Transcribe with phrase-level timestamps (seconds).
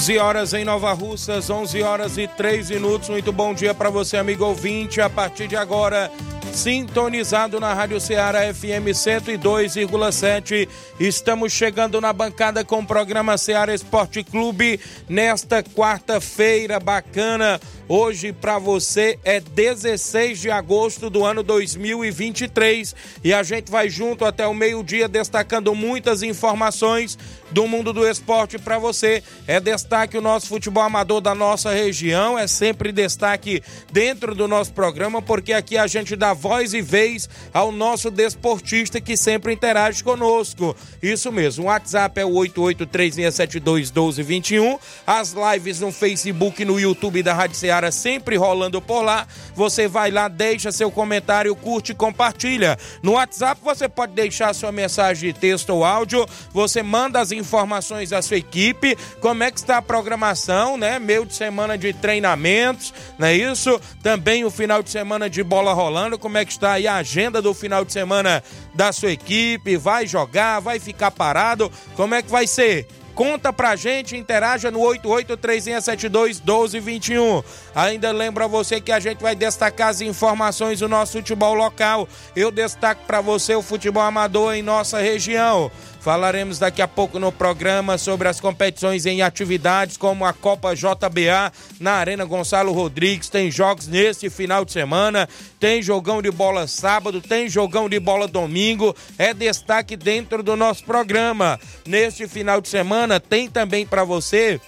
[0.00, 3.10] 11 horas em Nova Russas, 11 horas e 3 minutos.
[3.10, 4.98] Muito bom dia para você, amigo ouvinte.
[4.98, 6.10] A partir de agora,
[6.52, 10.68] sintonizado na Rádio Ceará FM 102,7.
[10.98, 17.60] Estamos chegando na bancada com o programa Ceará Esporte Clube nesta quarta-feira bacana.
[17.92, 24.24] Hoje para você é 16 de agosto do ano 2023 e a gente vai junto
[24.24, 27.18] até o meio-dia destacando muitas informações
[27.50, 29.24] do mundo do esporte para você.
[29.44, 33.60] É destaque o nosso futebol amador da nossa região, é sempre destaque
[33.92, 38.98] dentro do nosso programa, porque aqui a gente dá voz e vez ao nosso desportista
[38.98, 40.74] que sempre interage conosco.
[41.02, 47.34] Isso mesmo, o WhatsApp é o 8836721221, as lives no Facebook e no YouTube da
[47.34, 49.26] Rádio Ceará sempre rolando por lá.
[49.54, 52.78] Você vai lá, deixa seu comentário, curte e compartilha.
[53.02, 58.08] No WhatsApp você pode deixar sua mensagem de texto ou áudio, você manda as informações
[58.08, 60.98] da sua equipe, como é que está a programação, né?
[60.98, 63.78] Meio de semana de treinamentos, não é isso?
[64.02, 67.40] Também o final de semana de bola rolando, como é que está aí a agenda
[67.40, 68.42] do final de semana
[68.74, 69.76] da sua equipe?
[69.76, 71.72] Vai jogar, vai ficar parado?
[71.94, 72.86] Como é que vai ser?
[73.14, 77.44] Conta pra gente, interaja no 8836721221.
[77.74, 82.08] Ainda lembra você que a gente vai destacar as informações do nosso futebol local.
[82.34, 85.70] Eu destaco para você o futebol amador em nossa região.
[86.00, 91.52] Falaremos daqui a pouco no programa sobre as competições em atividades como a Copa JBA
[91.78, 93.28] na Arena Gonçalo Rodrigues.
[93.28, 95.28] Tem jogos neste final de semana,
[95.58, 98.96] tem jogão de bola sábado, tem jogão de bola domingo.
[99.18, 101.60] É destaque dentro do nosso programa.
[101.86, 104.58] Neste final de semana tem também para você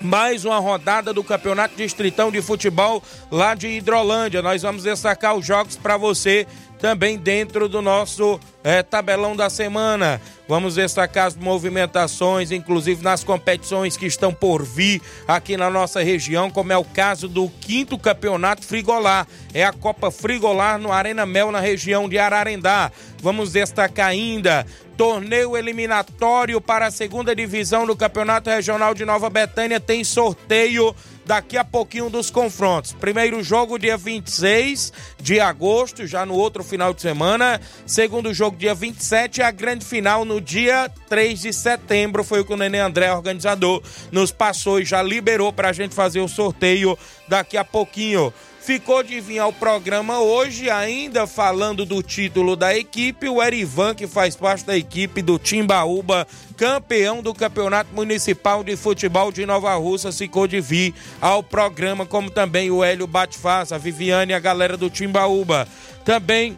[0.00, 4.42] mais uma rodada do Campeonato Distritão de Futebol lá de Hidrolândia.
[4.42, 6.46] Nós vamos destacar os jogos para você
[6.78, 10.20] também dentro do nosso é, tabelão da semana.
[10.48, 16.50] Vamos destacar as movimentações, inclusive nas competições que estão por vir aqui na nossa região,
[16.50, 19.26] como é o caso do quinto campeonato Frigolar.
[19.52, 22.92] É a Copa Frigolar no Arena Mel, na região de Ararendá.
[23.20, 24.64] Vamos destacar ainda
[24.96, 29.78] torneio eliminatório para a segunda divisão do Campeonato Regional de Nova Betânia.
[29.78, 30.94] Tem sorteio
[31.26, 32.92] daqui a pouquinho dos confrontos.
[32.92, 37.60] Primeiro jogo, dia 26 de agosto, já no outro final de semana.
[37.84, 42.22] Segundo jogo, dia 27, a grande final no dia 3 de setembro.
[42.22, 43.82] Foi o que o Nenê André, organizador,
[44.12, 46.96] nos passou e já liberou para a gente fazer o sorteio
[47.28, 48.32] daqui a pouquinho.
[48.66, 54.08] Ficou de vir ao programa hoje, ainda falando do título da equipe, o Erivan, que
[54.08, 60.10] faz parte da equipe do Timbaúba, campeão do Campeonato Municipal de Futebol de Nova Russa,
[60.10, 64.76] ficou de vir ao programa, como também o Hélio Batfaz, a Viviane e a galera
[64.76, 65.68] do Timbaúba.
[66.04, 66.56] Também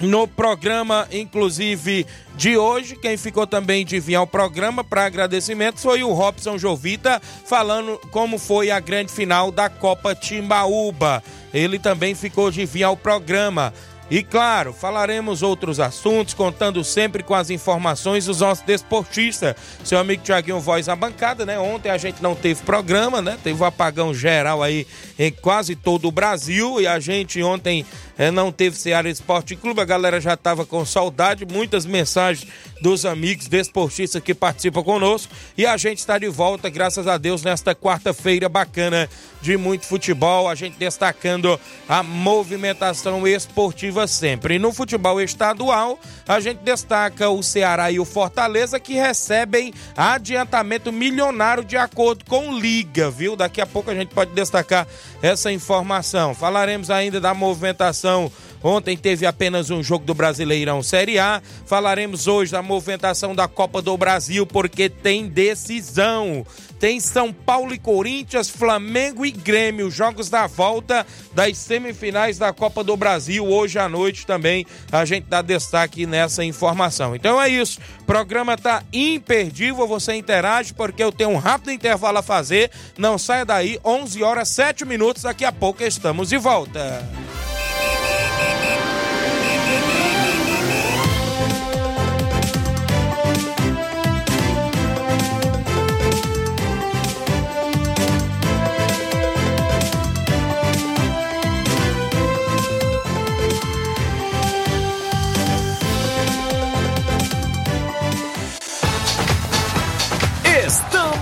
[0.00, 2.06] no programa, inclusive
[2.36, 7.20] de hoje, quem ficou também de vir ao programa para agradecimento foi o Robson Jovita,
[7.44, 11.22] falando como foi a grande final da Copa Timbaúba.
[11.52, 13.74] Ele também ficou de vir ao programa.
[14.10, 19.54] E claro, falaremos outros assuntos, contando sempre com as informações dos nossos desportistas.
[19.84, 21.60] Seu amigo Tiaguinho Voz na bancada, né?
[21.60, 23.38] Ontem a gente não teve programa, né?
[23.42, 24.84] Teve um apagão geral aí
[25.16, 27.86] em quase todo o Brasil e a gente ontem
[28.18, 29.80] é, não teve Ceará Esporte Clube.
[29.80, 35.32] A galera já estava com saudade, muitas mensagens dos amigos desportistas que participam conosco.
[35.56, 39.08] E a gente está de volta, graças a Deus, nesta quarta-feira bacana
[39.40, 40.48] de muito futebol.
[40.48, 44.54] A gente destacando a movimentação esportiva sempre.
[44.54, 50.92] E no futebol estadual, a gente destaca o Ceará e o Fortaleza que recebem adiantamento
[50.92, 53.36] milionário de acordo com Liga, viu?
[53.36, 54.86] Daqui a pouco a gente pode destacar
[55.22, 56.34] essa informação.
[56.34, 58.30] Falaremos ainda da movimentação
[58.62, 61.40] Ontem teve apenas um jogo do Brasileirão Série A.
[61.64, 66.44] Falaremos hoje da movimentação da Copa do Brasil, porque tem decisão.
[66.78, 72.82] Tem São Paulo e Corinthians, Flamengo e Grêmio, jogos da volta das semifinais da Copa
[72.82, 73.46] do Brasil.
[73.46, 77.14] Hoje à noite também a gente dá destaque nessa informação.
[77.14, 77.78] Então é isso.
[78.00, 82.70] O programa tá imperdível, você interage porque eu tenho um rápido intervalo a fazer.
[82.96, 85.24] Não saia daí, 11 horas 7 minutos.
[85.24, 87.06] Daqui a pouco estamos de volta.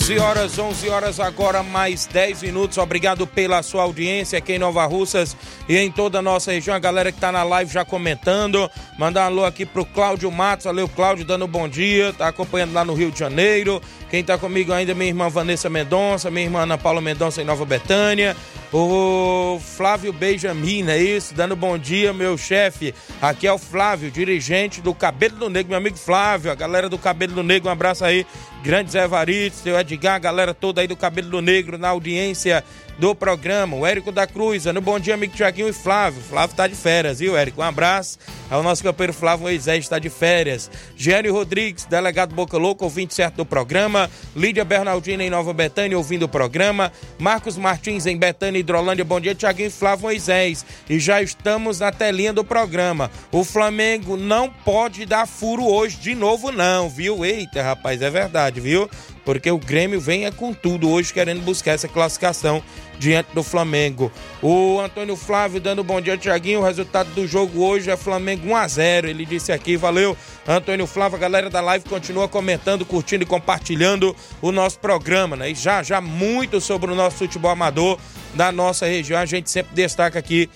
[0.00, 2.78] 11 horas, 11 horas agora, mais 10 minutos.
[2.78, 5.36] Obrigado pela sua audiência aqui em Nova Russas
[5.68, 6.74] e em toda a nossa região.
[6.74, 8.68] A galera que tá na live já comentando.
[8.98, 10.64] Mandar um alô aqui pro Cláudio Matos.
[10.64, 12.14] Valeu, Cláudio, dando um bom dia.
[12.14, 13.80] Tá acompanhando lá no Rio de Janeiro.
[14.10, 17.44] Quem tá comigo ainda é minha irmã Vanessa Mendonça, minha irmã Ana Paula Mendonça em
[17.44, 18.34] Nova Betânia.
[18.72, 21.34] O Flávio Benjamin, é isso?
[21.34, 22.94] Dando bom dia, meu chefe.
[23.20, 26.98] Aqui é o Flávio, dirigente do Cabelo do Negro, meu amigo Flávio, a galera do
[26.98, 28.26] Cabelo do Negro, um abraço aí.
[28.62, 32.62] Grande Zé Varito, seu Edgar, a galera toda aí do Cabelo Negro na audiência
[33.00, 33.76] do programa.
[33.76, 36.20] O Érico da Cruz, no bom dia, amigo Tiaguinho e Flávio.
[36.20, 37.62] Flávio tá de férias, viu, Érico?
[37.62, 38.18] Um abraço
[38.50, 40.70] ao nosso campeiro Flávio Moisés, está de férias.
[40.94, 44.10] Gênio Rodrigues, delegado Boca Louca, ouvinte certo do programa.
[44.36, 46.92] Lídia Bernardina em Nova Betânia, ouvindo o programa.
[47.18, 50.66] Marcos Martins em Betânia, Hidrolândia, bom dia, Tiaguinho e Flávio Moisés.
[50.88, 53.10] E já estamos na telinha do programa.
[53.32, 57.24] O Flamengo não pode dar furo hoje de novo, não, viu?
[57.24, 58.90] Eita, rapaz, é verdade, viu?
[59.24, 62.62] Porque o Grêmio vem é com tudo hoje querendo buscar essa classificação
[62.98, 64.12] diante do Flamengo.
[64.42, 66.60] O Antônio Flávio dando bom dia, Tiaguinho.
[66.60, 70.16] O resultado do jogo hoje é Flamengo 1 a 0 Ele disse aqui, valeu.
[70.46, 75.50] Antônio Flávio, a galera da live continua comentando, curtindo e compartilhando o nosso programa, né?
[75.50, 77.98] E já, já muito sobre o nosso futebol amador
[78.34, 79.18] da nossa região.
[79.18, 80.48] A gente sempre destaca aqui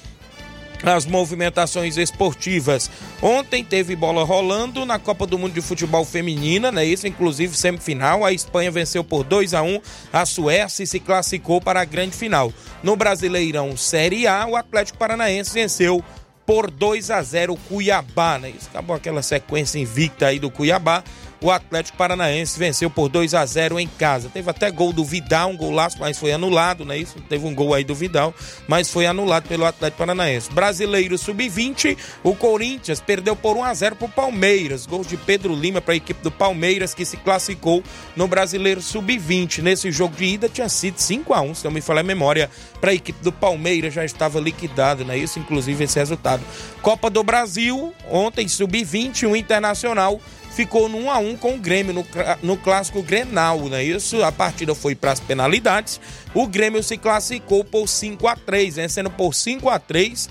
[0.84, 2.90] as movimentações esportivas.
[3.22, 6.84] Ontem teve bola rolando na Copa do Mundo de Futebol Feminina, né?
[6.84, 8.24] Isso, inclusive, semifinal.
[8.24, 9.80] A Espanha venceu por 2 a 1
[10.12, 12.52] a Suécia e se classificou para a grande final.
[12.82, 16.04] No Brasileirão Série A, o Atlético Paranaense venceu
[16.46, 18.50] por 2 a 0 o Cuiabá, né?
[18.50, 21.02] Isso acabou aquela sequência invicta aí do Cuiabá.
[21.44, 24.30] O Atlético Paranaense venceu por 2 a 0 em casa.
[24.32, 27.20] Teve até gol do Vidal, um golaço, mas foi anulado, não é isso?
[27.28, 28.34] Teve um gol aí do Vidal,
[28.66, 30.50] mas foi anulado pelo Atlético Paranaense.
[30.50, 34.86] Brasileiro Sub-20, o Corinthians perdeu por 1 a 0 pro Palmeiras.
[34.86, 37.84] Gol de Pedro Lima para a equipe do Palmeiras que se classificou
[38.16, 39.58] no Brasileiro Sub-20.
[39.58, 42.48] Nesse jogo de ida tinha sido 5 a 1, se não me falar a memória,
[42.80, 45.38] para a equipe do Palmeiras já estava liquidado, não é isso?
[45.38, 46.42] Inclusive esse resultado.
[46.80, 50.18] Copa do Brasil, ontem Sub-20, o Internacional
[50.54, 52.06] ficou no 1 a 1 com o Grêmio no,
[52.42, 54.22] no clássico Grenal, não é isso?
[54.22, 56.00] A partida foi para as penalidades.
[56.32, 60.28] O Grêmio se classificou por 5 a 3, vencendo por 5 a 3.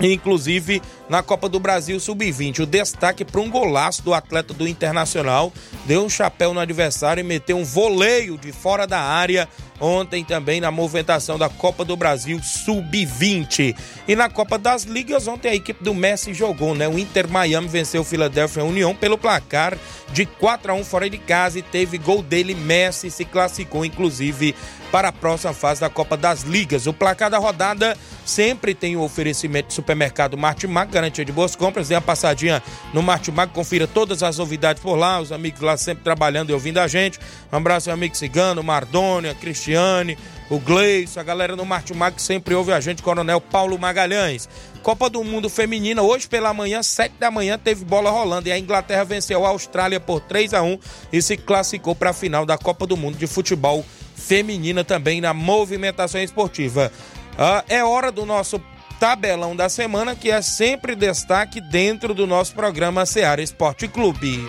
[0.00, 2.60] Inclusive na Copa do Brasil Sub-20.
[2.60, 5.52] O destaque para um golaço do atleta do Internacional.
[5.84, 9.48] Deu um chapéu no adversário e meteu um voleio de fora da área
[9.80, 13.76] ontem também na movimentação da Copa do Brasil Sub-20.
[14.06, 16.88] E na Copa das Ligas, ontem a equipe do Messi jogou, né?
[16.88, 19.76] O Inter Miami venceu o Philadelphia União pelo placar
[20.12, 22.54] de 4 a 1 fora de casa e teve gol dele.
[22.54, 24.54] Messi se classificou, inclusive,
[24.92, 26.86] para a próxima fase da Copa das Ligas.
[26.86, 31.88] O placar da rodada sempre tem o oferecimento de supermercado Martimag, garantia de boas compras.
[31.88, 35.20] Dê uma passadinha no Martimag, confira todas as novidades por lá.
[35.20, 37.18] Os amigos lá sempre trabalhando e ouvindo a gente.
[37.52, 40.16] Um abraço ao amigo Cigano, Mardônia, Cristiane,
[40.48, 44.48] o Gleison, a galera do Martimag que sempre ouve a gente, Coronel Paulo Magalhães.
[44.82, 48.58] Copa do Mundo Feminina, hoje pela manhã, 7 da manhã, teve bola rolando e a
[48.58, 50.78] Inglaterra venceu a Austrália por 3 a 1
[51.10, 53.84] e se classificou para a final da Copa do Mundo de Futebol
[54.14, 56.92] Feminina também na movimentação esportiva.
[57.38, 58.60] Ah, é hora do nosso
[59.04, 64.48] tabelão da semana, que é sempre destaque dentro do nosso programa Seara Esporte Clube.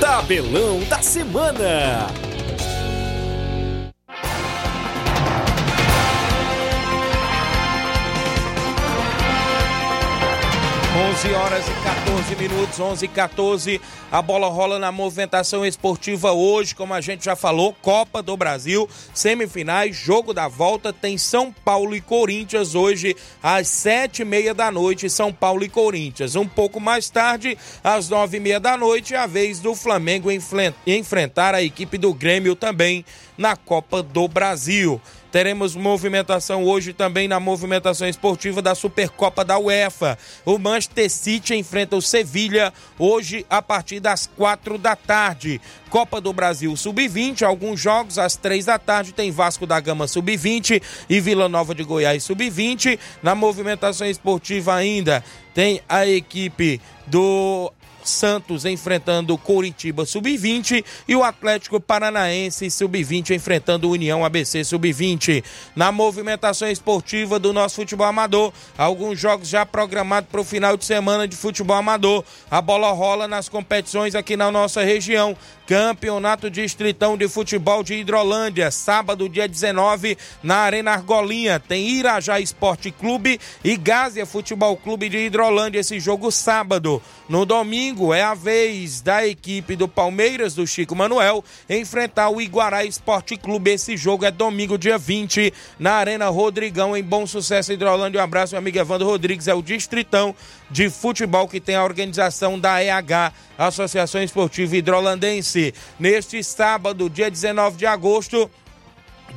[0.00, 2.31] Tabelão da Semana.
[11.12, 13.80] 11 horas e 14 minutos, 11 e 14.
[14.10, 18.88] A bola rola na movimentação esportiva hoje, como a gente já falou, Copa do Brasil,
[19.12, 20.90] semifinais, jogo da volta.
[20.90, 25.10] Tem São Paulo e Corinthians hoje às sete e meia da noite.
[25.10, 26.34] São Paulo e Corinthians.
[26.34, 30.30] Um pouco mais tarde, às nove e meia da noite, é a vez do Flamengo
[30.86, 33.04] enfrentar a equipe do Grêmio também
[33.36, 34.98] na Copa do Brasil.
[35.32, 40.18] Teremos movimentação hoje também na movimentação esportiva da Supercopa da UEFA.
[40.44, 45.58] O Manchester City enfrenta o Sevilha hoje a partir das quatro da tarde.
[45.88, 50.82] Copa do Brasil Sub-20, alguns jogos às três da tarde tem Vasco da Gama Sub-20
[51.08, 52.98] e Vila Nova de Goiás Sub-20.
[53.22, 55.24] Na movimentação esportiva ainda
[55.54, 57.72] tem a equipe do
[58.04, 65.44] Santos enfrentando o Coritiba Sub-20 e o Atlético Paranaense Sub-20 enfrentando União ABC Sub-20.
[65.74, 70.84] Na movimentação esportiva do nosso futebol amador, alguns jogos já programados para o final de
[70.84, 72.24] semana de futebol amador.
[72.50, 75.36] A bola rola nas competições aqui na nossa região.
[75.66, 81.60] Campeonato Distritão de Futebol de Hidrolândia, sábado, dia 19, na Arena Argolinha.
[81.60, 85.80] Tem Irajá Esporte Clube e Gásia Futebol Clube de Hidrolândia.
[85.80, 87.00] Esse jogo sábado.
[87.28, 92.84] No domingo é a vez da equipe do Palmeiras, do Chico Manuel, enfrentar o Iguará
[92.84, 93.70] Esporte Clube.
[93.70, 98.20] Esse jogo é domingo, dia 20, na Arena Rodrigão, em Bom Sucesso Hidrolândia.
[98.20, 100.34] Um abraço, meu amigo Evandro Rodrigues, é o Distritão
[100.70, 105.74] de Futebol que tem a organização da EH, Associação Esportiva Hidrolandense.
[106.00, 108.50] Neste sábado, dia 19 de agosto,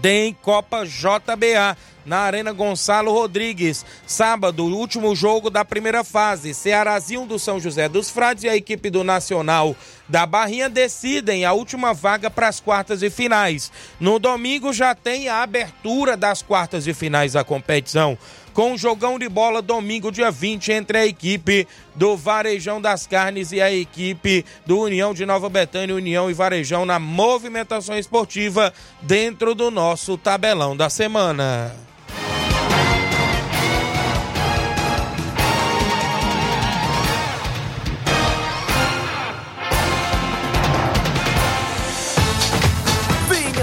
[0.02, 3.86] tem Copa JBA na Arena Gonçalo Rodrigues.
[4.06, 6.54] Sábado, último jogo da primeira fase.
[6.54, 9.76] Cearazinho do São José dos Frades e a equipe do Nacional
[10.08, 13.72] da Barrinha decidem a última vaga para as quartas e finais.
[14.00, 18.18] No domingo já tem a abertura das quartas e finais da competição
[18.56, 23.60] com jogão de bola domingo, dia 20, entre a equipe do Varejão das Carnes e
[23.60, 29.70] a equipe do União de Nova Betânia, União e Varejão na movimentação esportiva dentro do
[29.70, 31.76] nosso tabelão da semana.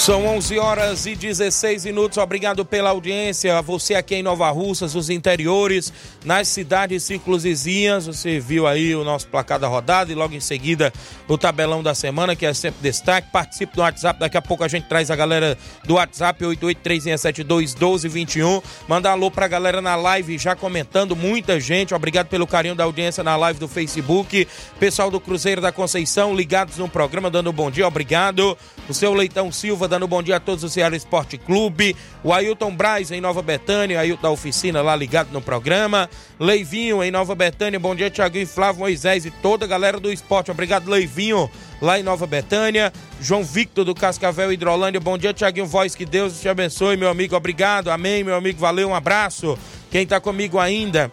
[0.00, 2.16] São 11 horas e 16 minutos.
[2.16, 3.58] Obrigado pela audiência.
[3.58, 5.92] A você aqui em Nova Russas, os interiores,
[6.24, 8.06] nas cidades círculos vizinhas.
[8.06, 10.90] Você viu aí o nosso placar da rodada e logo em seguida
[11.28, 13.30] o tabelão da semana, que é sempre destaque.
[13.30, 14.18] Participe do WhatsApp.
[14.18, 18.62] Daqui a pouco a gente traz a galera do WhatsApp 883721221.
[18.88, 21.14] Mandar alô pra galera na live já comentando.
[21.14, 21.94] Muita gente.
[21.94, 24.48] Obrigado pelo carinho da audiência na live do Facebook.
[24.78, 27.86] Pessoal do Cruzeiro da Conceição ligados no programa, dando um bom dia.
[27.86, 28.56] Obrigado.
[28.88, 31.96] O seu Leitão Silva dando bom dia a todos do Ceará Esporte Clube.
[32.22, 36.08] O Ailton Braz em Nova Betânia, Ailton da oficina lá ligado no programa.
[36.38, 40.50] Leivinho em Nova Betânia, bom dia Tiaguinho, Flávio Moisés e toda a galera do esporte.
[40.50, 41.50] Obrigado, Leivinho,
[41.82, 42.92] lá em Nova Betânia.
[43.20, 47.34] João Victor do Cascavel Hidrolândia, bom dia Tiaguinho Voz, que Deus te abençoe, meu amigo.
[47.34, 49.58] Obrigado, amém, meu amigo, valeu, um abraço.
[49.90, 51.10] Quem tá comigo ainda?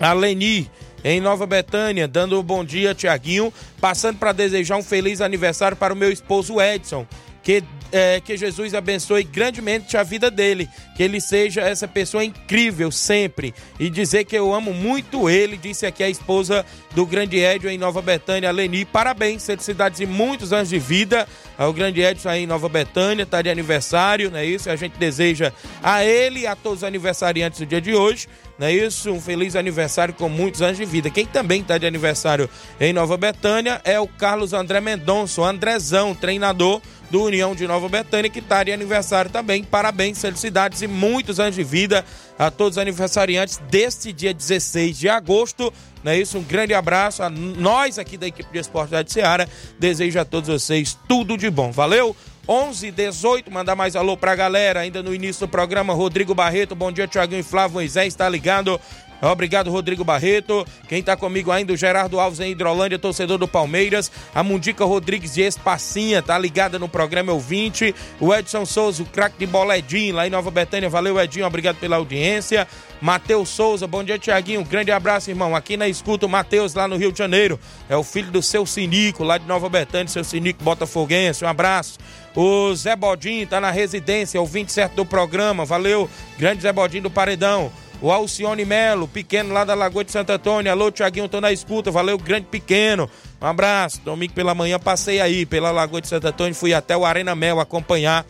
[0.00, 0.70] A Leni
[1.04, 5.92] em Nova Betânia, dando um bom dia, Tiaguinho, passando para desejar um feliz aniversário para
[5.92, 7.06] o meu esposo Edson,
[7.42, 7.62] que
[7.92, 13.54] é, que Jesus abençoe grandemente a vida dele, que ele seja essa pessoa incrível sempre
[13.78, 17.78] e dizer que eu amo muito ele, disse aqui a esposa do grande Edson em
[17.78, 22.46] Nova Betânia, Leni, parabéns, felicidades e muitos anos de vida ao grande Edson aí em
[22.46, 24.70] Nova Betânia, tá de aniversário, não é isso?
[24.70, 28.28] A gente deseja a ele e a todos os aniversariantes do dia de hoje,
[28.58, 29.10] não é isso?
[29.10, 31.10] Um feliz aniversário com muitos anos de vida.
[31.10, 36.14] Quem também está de aniversário em Nova Betânia é o Carlos André Mendonça, o Andrezão,
[36.14, 39.64] treinador do União de Nova Betânia, que está de aniversário também.
[39.64, 42.04] Parabéns, felicidades e muitos anos de vida
[42.38, 45.72] a todos os aniversariantes deste dia 16 de agosto.
[46.02, 46.38] Não é isso?
[46.38, 49.48] Um grande abraço a nós aqui da equipe de esporte da Seara.
[49.78, 51.70] Desejo a todos vocês tudo de bom.
[51.72, 52.16] Valeu!
[52.48, 56.90] 11 18, mandar mais alô pra galera, ainda no início do programa, Rodrigo Barreto, bom
[56.90, 58.80] dia, Tiaguinho e Flávio Moisés, tá ligado
[59.20, 60.66] Obrigado, Rodrigo Barreto.
[60.88, 64.10] Quem tá comigo ainda, o Gerardo Alves em Hidrolândia, torcedor do Palmeiras.
[64.34, 67.94] A Mundica Rodrigues de Espacinha, tá ligada no programa ouvinte.
[68.18, 70.88] O Edson Souza, o craque de bola Edinho, lá em Nova Betânia.
[70.88, 72.66] Valeu, Edinho, obrigado pela audiência.
[73.00, 74.64] Matheus Souza, bom dia, Tiaguinho.
[74.64, 75.56] Grande abraço, irmão.
[75.56, 77.58] Aqui na escuta, o Matheus, lá no Rio de Janeiro.
[77.88, 81.44] É o filho do seu Sinico, lá de Nova Betânia, seu Sinico Botafoguense.
[81.44, 81.98] Um abraço.
[82.34, 85.64] O Zé Bodinho tá na residência, ouvinte certo do programa.
[85.64, 87.72] Valeu, grande Zé Bodinho do Paredão.
[88.02, 90.72] O Alcione Melo, pequeno lá da Lagoa de Santo Antônio.
[90.72, 91.90] Alô, Tiaguinho, tô na escuta.
[91.90, 93.10] Valeu, grande pequeno.
[93.40, 94.00] Um abraço.
[94.02, 96.54] Domingo pela manhã passei aí pela Lagoa de Santo Antônio.
[96.54, 98.24] Fui até o Arena Mel acompanhar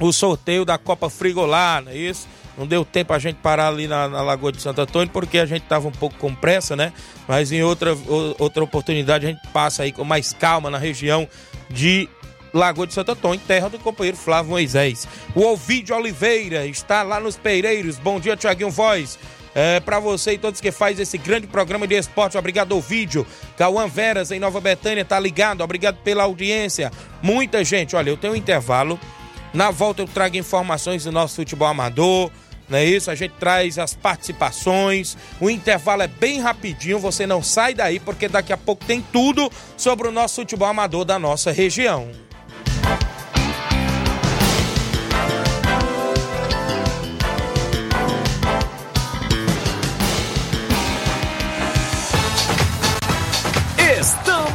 [0.00, 2.26] o sorteio da Copa Frigolá, não é isso?
[2.56, 5.46] Não deu tempo a gente parar ali na, na, Lagoa de Santo Antônio porque a
[5.46, 6.92] gente tava um pouco com pressa, né?
[7.28, 7.96] Mas em outra,
[8.38, 11.28] outra oportunidade a gente passa aí com mais calma na região
[11.68, 12.08] de
[12.52, 15.06] Lagoa de Santo Antônio, terra do companheiro Flávio Moisés.
[15.34, 17.98] O Ovidio Oliveira está lá nos Peireiros.
[17.98, 19.18] Bom dia, Tiaguinho Voz.
[19.54, 22.38] É, para você e todos que faz esse grande programa de esporte.
[22.38, 23.26] Obrigado, Ovidio.
[23.56, 25.62] Cauã Veras, em Nova Betânia, tá ligado.
[25.62, 26.92] Obrigado pela audiência.
[27.22, 27.96] Muita gente.
[27.96, 28.98] Olha, eu tenho um intervalo.
[29.52, 32.30] Na volta eu trago informações do nosso futebol amador.
[32.68, 33.10] Não é isso?
[33.10, 35.16] A gente traz as participações.
[35.40, 37.00] O intervalo é bem rapidinho.
[37.00, 41.04] Você não sai daí, porque daqui a pouco tem tudo sobre o nosso futebol amador
[41.04, 42.08] da nossa região.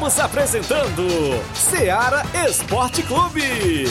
[0.06, 1.04] Estamos apresentando
[1.54, 3.86] Seara Esporte Clube.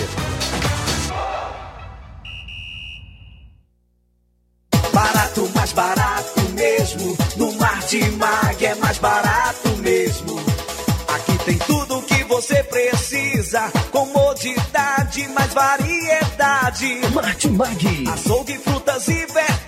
[4.93, 7.17] Barato, mais barato mesmo.
[7.37, 10.41] No Mar de Mag é mais barato mesmo.
[11.09, 13.04] Aqui tem tudo que você precisa.
[13.95, 17.01] Comodidade, mais variedade.
[17.15, 18.09] Martimag.
[18.13, 19.64] Açougue, frutas e verduras.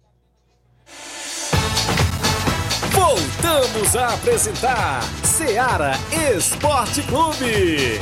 [2.92, 5.92] Voltamos a apresentar Seara
[6.34, 7.98] Esporte Clube.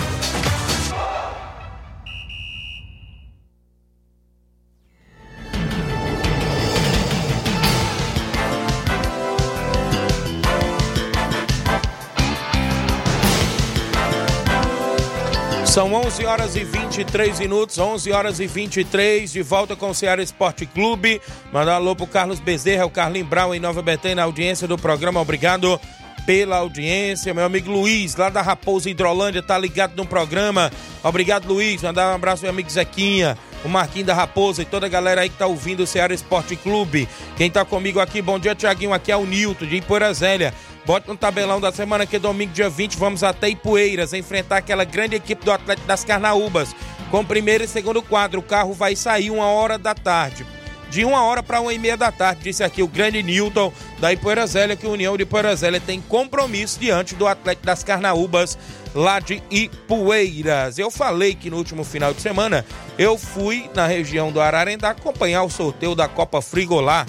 [15.74, 20.22] São 11 horas e 23 minutos, 11 horas e 23, de volta com o Ceará
[20.22, 21.20] Esporte Clube.
[21.52, 24.78] Mandar um alô pro Carlos Bezerra, o Carlinho Brau em Nova Betânia, na audiência do
[24.78, 25.20] programa.
[25.20, 25.80] Obrigado
[26.24, 27.34] pela audiência.
[27.34, 30.70] Meu amigo Luiz, lá da Raposa Hidrolândia, tá ligado no programa.
[31.02, 31.82] Obrigado, Luiz.
[31.82, 35.28] Mandar um abraço meu amigo Zequinha, o Marquinho da Raposa e toda a galera aí
[35.28, 37.08] que tá ouvindo o Ceará Esporte Clube.
[37.36, 38.92] Quem tá comigo aqui, bom dia, Tiaguinho.
[38.92, 40.54] Aqui é o Nilton, de Ipoeira Zélia.
[40.86, 45.16] Bote no tabelão da semana que domingo, dia 20, vamos até Ipueiras enfrentar aquela grande
[45.16, 46.76] equipe do Atlético das Carnaúbas.
[47.10, 50.46] Com primeiro e segundo quadro, o carro vai sair uma hora da tarde.
[50.90, 54.12] De uma hora para uma e meia da tarde, disse aqui o grande Newton da
[54.12, 58.58] Ipoeira Zélia, que a União de Ipoeira Zélia tem compromisso diante do Atlético das Carnaúbas
[58.94, 60.78] lá de Ipueiras.
[60.78, 62.64] Eu falei que no último final de semana
[62.98, 67.06] eu fui na região do Ararendá acompanhar o sorteio da Copa Frigolá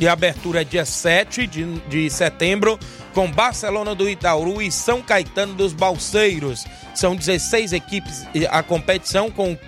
[0.00, 2.78] de abertura dia 7 de, de setembro,
[3.12, 6.64] com Barcelona do Itaúru e São Caetano dos Balseiros.
[6.94, 9.58] São 16 equipes a competição com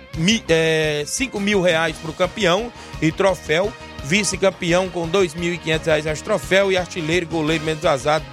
[0.49, 3.71] é, 5 mil reais para o campeão e troféu.
[4.05, 8.25] Vice-campeão com 2.500 reais as troféu e artilheiro e goleiro menos vazado.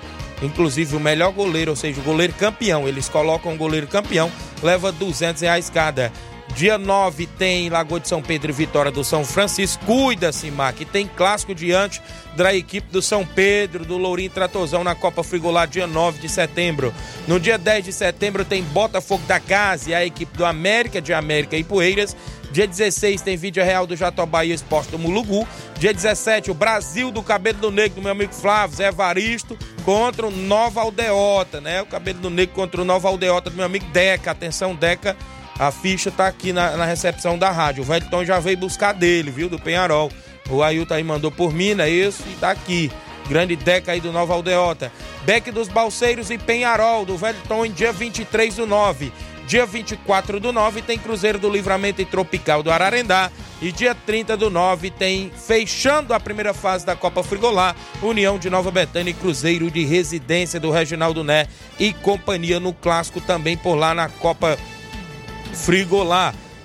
[0.43, 2.89] Inclusive o melhor goleiro, ou seja, o goleiro campeão.
[2.89, 4.33] Eles colocam o goleiro campeão,
[4.63, 6.11] leva 200 reais cada.
[6.55, 9.85] Dia 9 tem Lagoa de São Pedro e Vitória do São Francisco.
[9.85, 10.77] Cuida-se, Mac.
[10.93, 12.03] Tem clássico diante
[12.37, 16.93] da equipe do São Pedro, do Lourinho Tratozão na Copa Frigolar, dia 9 de setembro.
[17.27, 21.13] No dia 10 de setembro tem Botafogo da Casa e a equipe do América, de
[21.13, 22.17] América e Poeiras.
[22.53, 25.47] Dia 16 tem vídeo real do Jatobá e Esporte do Mulugu.
[25.79, 30.27] Dia 17, o Brasil do Cabelo do Negro, do meu amigo Flávio Zé Varisto, contra
[30.27, 31.81] o Nova Aldeota, né?
[31.81, 34.33] O Cabelo do Negro contra o Nova Aldeota do meu amigo Deca.
[34.33, 35.17] Atenção, Deca
[35.61, 37.83] a ficha tá aqui na, na recepção da rádio.
[37.83, 39.47] O Velton já veio buscar dele, viu?
[39.47, 40.11] Do Penharol.
[40.49, 42.23] O Ailton aí mandou por mim, não é isso?
[42.27, 42.91] E tá aqui.
[43.29, 44.91] Grande Deca aí do Nova Aldeota.
[45.23, 49.13] Beck dos Balseiros e Penharol, do Velton, em dia 23 do 9.
[49.47, 53.31] Dia 24 do 9 tem Cruzeiro do Livramento e Tropical do Ararendá.
[53.61, 58.49] E dia 30 do 9 tem, fechando a primeira fase da Copa Frigolá, União de
[58.49, 63.75] Nova Betânia e Cruzeiro de Residência do Reginaldo Né e companhia no clássico também por
[63.75, 64.80] lá na Copa Frigolá.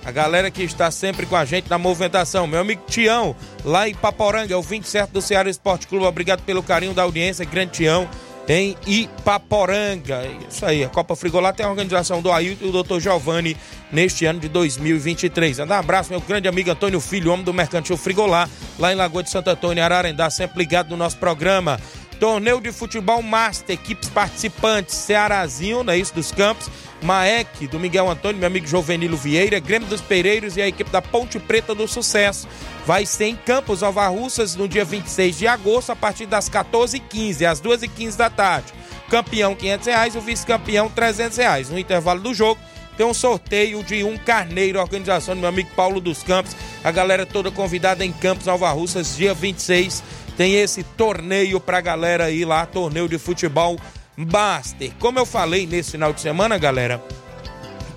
[0.05, 2.45] A galera que está sempre com a gente na movimentação.
[2.45, 6.05] Meu amigo Tião, lá em Paporanga, é o 27 do Ceará Esporte Clube.
[6.05, 8.07] Obrigado pelo carinho da audiência, grande Tião,
[8.47, 10.21] em Ipaporanga.
[10.47, 12.99] Isso aí, a Copa Frigolá tem a organização do Ailton e do Dr.
[12.99, 13.57] Giovanni
[13.91, 15.59] neste ano de 2023.
[15.59, 19.23] Andar um abraço, meu grande amigo Antônio Filho, homem do Mercantil Frigolá, lá em Lagoa
[19.23, 21.79] de Santo Antônio, Ararendá, sempre ligado no nosso programa.
[22.25, 26.71] Torneio de Futebol Master, equipes participantes, Cearazinho, não é isso, dos campos
[27.03, 31.03] Maek, do Miguel Antônio, meu amigo Jovenilo Vieira, Grêmio dos Pereiros e a equipe da
[31.03, 32.47] Ponte Preta do Sucesso.
[32.83, 37.45] Vai ser em Campos Nova Russas no dia 26 de agosto, a partir das 14h15,
[37.45, 38.73] às 2h15 da tarde.
[39.07, 41.69] Campeão 500 reais, o vice-campeão 300 reais.
[41.69, 42.59] No intervalo do jogo,
[42.97, 46.55] tem um sorteio de um carneiro, organização do meu amigo Paulo dos Campos.
[46.83, 50.01] A galera toda convidada em Campos Nova Russas, dia 26.
[50.37, 53.79] Tem esse torneio pra galera aí lá, torneio de futebol
[54.17, 54.91] Baster.
[54.99, 57.03] Como eu falei nesse final de semana, galera,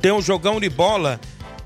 [0.01, 1.20] tem um jogão de bola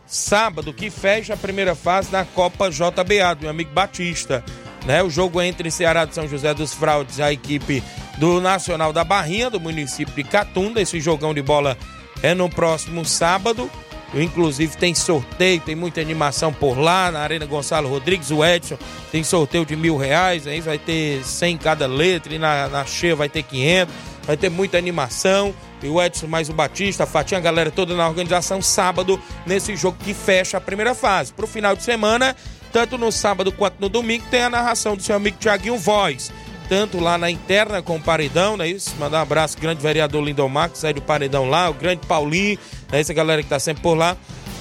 [0.06, 4.44] sábado que fecha a primeira fase na Copa JBA, do meu amigo Batista.
[4.84, 5.02] Né?
[5.02, 7.82] O jogo é entre Ceará de São José dos Fraudes e a equipe
[8.18, 10.80] do Nacional da Barrinha, do município de Catunda.
[10.80, 11.78] Esse jogão de bola
[12.22, 13.70] é no próximo sábado.
[14.14, 18.76] Inclusive tem sorteio, tem muita animação por lá na Arena Gonçalo Rodrigues, o Edson
[19.10, 23.16] tem sorteio de mil reais, aí vai ter 100 cada letra e na, na cheia
[23.16, 23.94] vai ter 500,
[24.24, 25.54] vai ter muita animação.
[25.82, 29.74] E o Edson mais o Batista, a Fatinha, a galera toda na organização sábado nesse
[29.76, 31.32] jogo que fecha a primeira fase.
[31.32, 32.36] Pro final de semana,
[32.72, 36.30] tanto no sábado quanto no domingo, tem a narração do seu amigo Tiaguinho Voz
[36.72, 38.96] tanto lá na interna com o Paredão, não é isso?
[38.98, 42.58] Mandar um abraço, grande vereador Lindomar, que sai do Paredão lá, o grande Paulinho,
[42.90, 42.98] né?
[42.98, 44.16] essa galera que tá sempre por lá.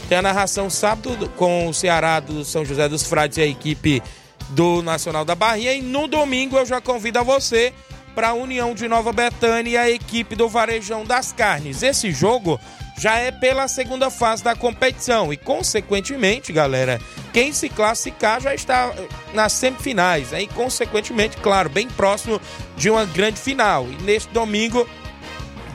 [0.10, 4.04] Tem a narração sábado com o Ceará do São José dos Frades e a equipe
[4.50, 5.74] do Nacional da Bahia.
[5.74, 7.71] E no domingo eu já convido a você
[8.13, 11.82] para a União de Nova Betânia e a equipe do Varejão das Carnes.
[11.82, 12.60] Esse jogo
[13.02, 17.02] já é pela segunda fase da competição e, consequentemente, galera,
[17.34, 18.94] quem se classificar já está
[19.34, 20.44] nas semifinais, né?
[20.44, 22.40] e, consequentemente, claro, bem próximo
[22.78, 23.88] de uma grande final.
[23.88, 24.88] E neste domingo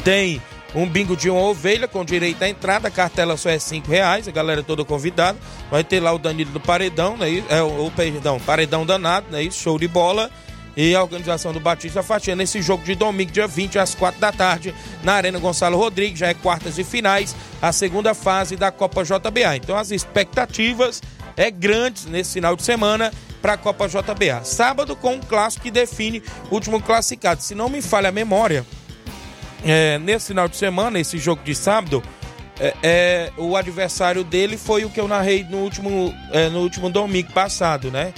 [0.05, 0.41] tem
[0.73, 4.29] um bingo de uma ovelha com direito à entrada, a cartela só é cinco reais,
[4.29, 5.37] a galera toda convidada.
[5.69, 7.43] Vai ter lá o Danilo do Paredão, né?
[7.49, 9.51] É, o, perdão, Paredão Danado, né?
[9.51, 10.31] Show de bola
[10.77, 14.31] e a organização do Batista Fatia nesse jogo de domingo, dia 20, às 4 da
[14.31, 16.19] tarde, na Arena Gonçalo Rodrigues.
[16.19, 19.57] Já é quartas e finais, a segunda fase da Copa JBA.
[19.57, 21.03] Então as expectativas
[21.37, 24.45] é grandes nesse final de semana para a Copa JBA.
[24.45, 27.43] Sábado com um clássico que define o último classificado.
[27.43, 28.67] Se não me falha a memória,
[29.65, 32.03] é, nesse final de semana, esse jogo de sábado,
[32.59, 36.91] é, é, o adversário dele foi o que eu narrei no último, é, no último
[36.91, 38.13] domingo passado, né?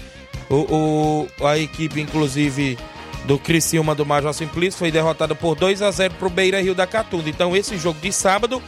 [0.50, 2.78] O, o, a equipe, inclusive,
[3.24, 6.74] do Criciúma do Major Simplício foi derrotada por 2 a 0 para o Beira Rio
[6.74, 7.28] da Catunda.
[7.28, 8.62] Então, esse jogo de sábado,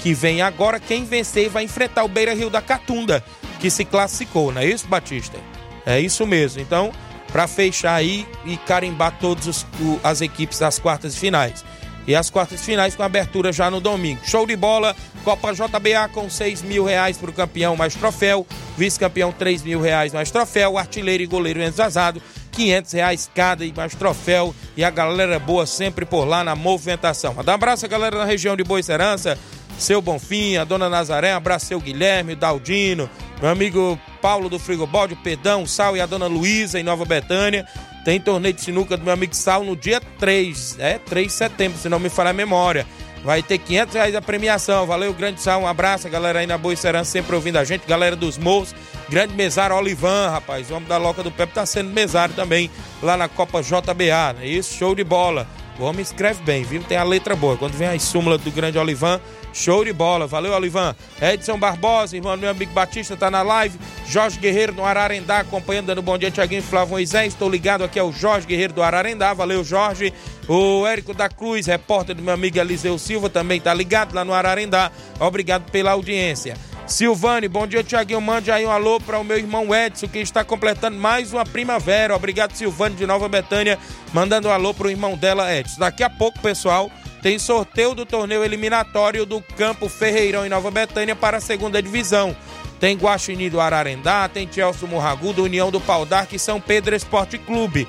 [0.00, 3.24] que vem agora, quem vencer vai enfrentar o Beira Rio da Catunda,
[3.58, 5.38] que se classificou, não é isso, Batista?
[5.84, 6.60] É isso mesmo.
[6.60, 6.92] Então,
[7.32, 9.66] para fechar aí e carimbar todas
[10.04, 11.64] as equipes das quartas e finais.
[12.06, 14.20] E as quartas finais com abertura já no domingo.
[14.24, 19.32] Show de bola, Copa JBA com 6 mil reais para o campeão mais troféu, vice-campeão
[19.32, 22.20] 3 mil reais mais troféu, artilheiro e goleiro envasado,
[22.52, 24.54] 500 reais cada e mais troféu.
[24.76, 27.34] E a galera boa sempre por lá na movimentação.
[27.42, 29.38] Dá um abraço a galera da região de Boa Serança,
[29.78, 33.08] seu Bonfim, a dona Nazaré, um abraço seu Guilherme, Daldino,
[33.40, 37.04] meu amigo Paulo do Frigobode, o Pedão, o Sal e a dona Luísa em Nova
[37.04, 37.66] Betânia.
[38.04, 41.78] Tem torneio de sinuca do meu amigo Sal no dia 3, é 3 de setembro,
[41.78, 42.86] se não me falhar a memória.
[43.24, 44.86] Vai ter 500 reais a premiação.
[44.86, 45.62] Valeu, grande Sal.
[45.62, 47.86] Um abraço, galera aí na Boa Serança, sempre ouvindo a gente.
[47.86, 48.74] Galera dos Morros,
[49.08, 50.70] grande mesário Olivan, rapaz.
[50.70, 52.70] O homem da Loca do Pepe tá sendo mesário também
[53.02, 54.46] lá na Copa JBA, né?
[54.46, 55.48] Isso, show de bola.
[55.78, 56.82] O homem escreve bem, viu?
[56.82, 57.56] Tem a letra boa.
[57.56, 59.18] Quando vem as súmulas do grande Olivan,
[59.54, 60.26] show de bola.
[60.26, 60.94] Valeu, Olivan.
[61.22, 63.78] Edson Barbosa, irmão do meu amigo Batista, tá na live.
[64.06, 67.32] Jorge Guerreiro no Ararendá, acompanhando, dando bom dia, Tiaguinho Flávio Moisés.
[67.32, 69.32] Estou ligado aqui ao Jorge Guerreiro do Ararendá.
[69.32, 70.12] Valeu, Jorge.
[70.48, 74.34] O Érico da Cruz, repórter do meu amigo Eliseu Silva, também tá ligado lá no
[74.34, 74.90] Ararendá.
[75.18, 76.54] Obrigado pela audiência.
[76.86, 78.20] Silvane, bom dia, Tiaguinho.
[78.20, 82.14] Mande aí um alô para o meu irmão Edson, que está completando mais uma primavera.
[82.14, 83.78] Obrigado, Silvane, de Nova Betânia,
[84.12, 85.80] mandando um alô para o irmão dela, Edson.
[85.80, 86.90] Daqui a pouco, pessoal,
[87.22, 92.36] tem sorteio do torneio eliminatório do Campo Ferreirão em Nova Betânia para a segunda divisão.
[92.78, 96.94] Tem Guaxinim do Ararendá, tem Chelsea Morragu, do União do Pau d'Arco e São Pedro
[96.94, 97.88] Esporte Clube.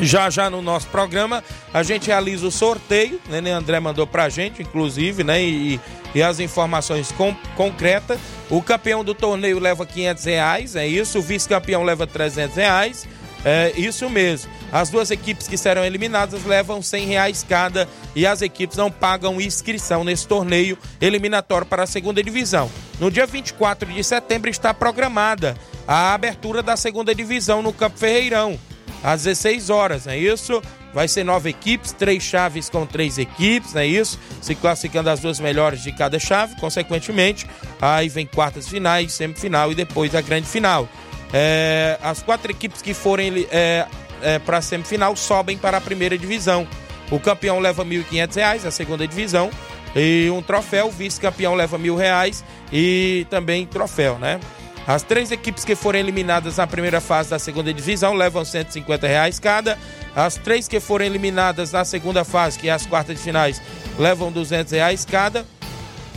[0.00, 3.40] Já já no nosso programa a gente realiza o sorteio, né?
[3.40, 5.42] né André mandou pra gente, inclusive, né?
[5.42, 5.80] E,
[6.14, 8.18] e as informações com, concretas.
[8.48, 11.18] O campeão do torneio leva 500 reais, é isso.
[11.18, 13.06] O vice-campeão leva 300 reais.
[13.44, 14.50] É isso mesmo.
[14.70, 19.40] As duas equipes que serão eliminadas levam 100 reais cada e as equipes não pagam
[19.40, 22.70] inscrição nesse torneio eliminatório para a segunda divisão.
[22.98, 25.56] No dia 24 de setembro está programada
[25.88, 28.58] a abertura da segunda divisão no Campo Ferreirão
[29.02, 30.62] às 16 horas, não é isso?
[30.92, 34.18] Vai ser nove equipes, três chaves com três equipes, não é isso?
[34.40, 37.46] Se classificando as duas melhores de cada chave, consequentemente,
[37.80, 40.88] aí vem quartas finais, semifinal e depois a grande final.
[41.32, 43.86] É, as quatro equipes que forem é,
[44.20, 46.66] é, para a semifinal sobem para a primeira divisão.
[47.10, 49.50] O campeão leva R$ 1.500, a segunda divisão,
[49.94, 54.38] e um troféu, o vice-campeão leva R$ reais e também troféu, né?
[54.86, 59.38] As três equipes que forem eliminadas na primeira fase da segunda divisão levam 150 reais
[59.38, 59.78] cada.
[60.16, 63.62] As três que forem eliminadas na segunda fase, que é as quartas de finais,
[63.98, 65.46] levam 200 reais cada.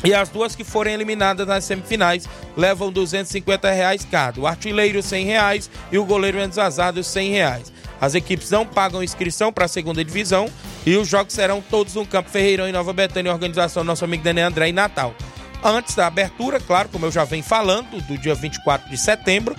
[0.03, 4.41] E as duas que forem eliminadas nas semifinais levam 250 reais cada.
[4.41, 7.73] O artilheiro 100 reais e o goleiro endzazado 100 reais.
[8.01, 10.49] As equipes não pagam inscrição para a segunda divisão
[10.85, 14.23] e os jogos serão todos no Campo Ferreirão em Nova Betânia, organização do nosso amigo
[14.23, 15.15] Daniel André em Natal.
[15.63, 19.55] Antes da abertura, claro, como eu já venho falando, do dia 24 de setembro,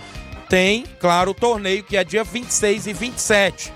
[0.49, 3.73] tem, claro, o torneio que é dia 26 e 27.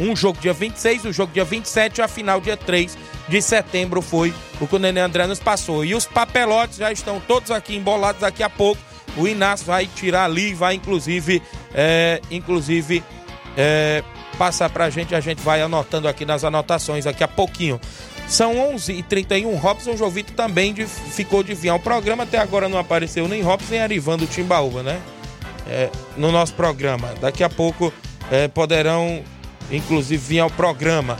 [0.00, 2.96] Um jogo dia 26, o jogo dia 27 e a final dia 3
[3.28, 5.84] de setembro foi o que o Nenê André nos passou.
[5.84, 8.80] E os papelotes já estão todos aqui embolados daqui a pouco.
[9.16, 11.42] O Inácio vai tirar ali, vai inclusive,
[11.74, 13.02] é, inclusive
[13.56, 14.02] é,
[14.38, 17.80] passar pra gente, a gente vai anotando aqui nas anotações daqui a pouquinho.
[18.28, 19.58] São 11h31.
[19.58, 22.24] Robson Jovito também de, ficou de vir ao programa.
[22.24, 25.00] Até agora não apareceu nem Robson nem Arivando Timbaúba, né?
[25.66, 27.14] É, no nosso programa.
[27.20, 27.92] Daqui a pouco
[28.30, 29.22] é, poderão,
[29.70, 31.16] inclusive, vir ao programa.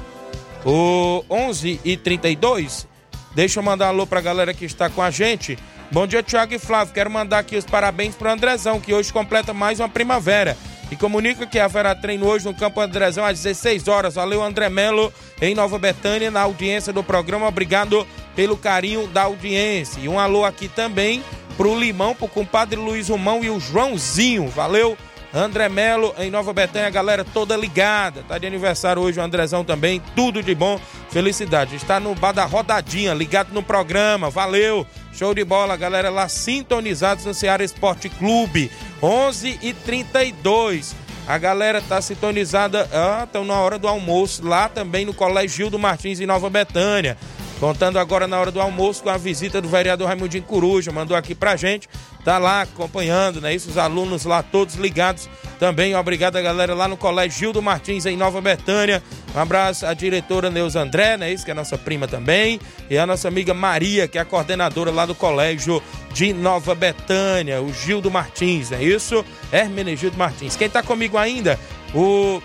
[0.64, 2.86] O 11h32.
[3.34, 5.58] Deixa eu mandar alô pra galera que está com a gente.
[5.90, 6.92] Bom dia, Thiago e Flávio.
[6.92, 10.56] Quero mandar aqui os parabéns pro Andrezão, que hoje completa mais uma primavera
[10.90, 14.14] e comunica que haverá treino hoje no Campo Andrezão às 16 horas.
[14.14, 17.46] Valeu, André Melo, em Nova Betânia, na audiência do programa.
[17.46, 20.00] Obrigado pelo carinho da audiência.
[20.00, 21.22] E um alô aqui também
[21.56, 24.48] pro Limão, pro compadre Luiz Romão e o Joãozinho.
[24.48, 24.96] Valeu,
[25.32, 28.24] André Melo, em Nova Betânia, galera toda ligada.
[28.26, 30.00] Tá de aniversário hoje o Andrezão também.
[30.16, 31.76] Tudo de bom, felicidade.
[31.76, 34.30] Está no bar da rodadinha, ligado no programa.
[34.30, 34.86] Valeu!
[35.12, 38.70] Show de bola, galera lá sintonizados no Ceará Esporte Clube.
[39.02, 40.94] 11 e 32
[41.26, 45.78] A galera tá sintonizada, ah, estão na hora do almoço, lá também no Colégio Gildo
[45.78, 47.18] Martins, em Nova Betânia.
[47.60, 51.34] Contando agora na hora do almoço com a visita do vereador Raimundinho Coruja, mandou aqui
[51.34, 51.88] pra gente,
[52.24, 53.52] tá lá acompanhando, né?
[53.52, 55.96] Isso, os alunos lá todos ligados também.
[55.96, 59.02] Obrigado a galera lá no Colégio Gildo Martins, em Nova Betânia.
[59.34, 61.32] Um abraço à diretora Neuza André, né?
[61.32, 62.60] Isso que é nossa prima também.
[62.88, 67.60] E a nossa amiga Maria, que é a coordenadora lá do Colégio de Nova Betânia,
[67.60, 69.24] o Gildo Martins, é isso?
[69.52, 70.54] Hermenegildo Martins.
[70.54, 71.58] Quem tá comigo ainda?
[71.92, 72.40] O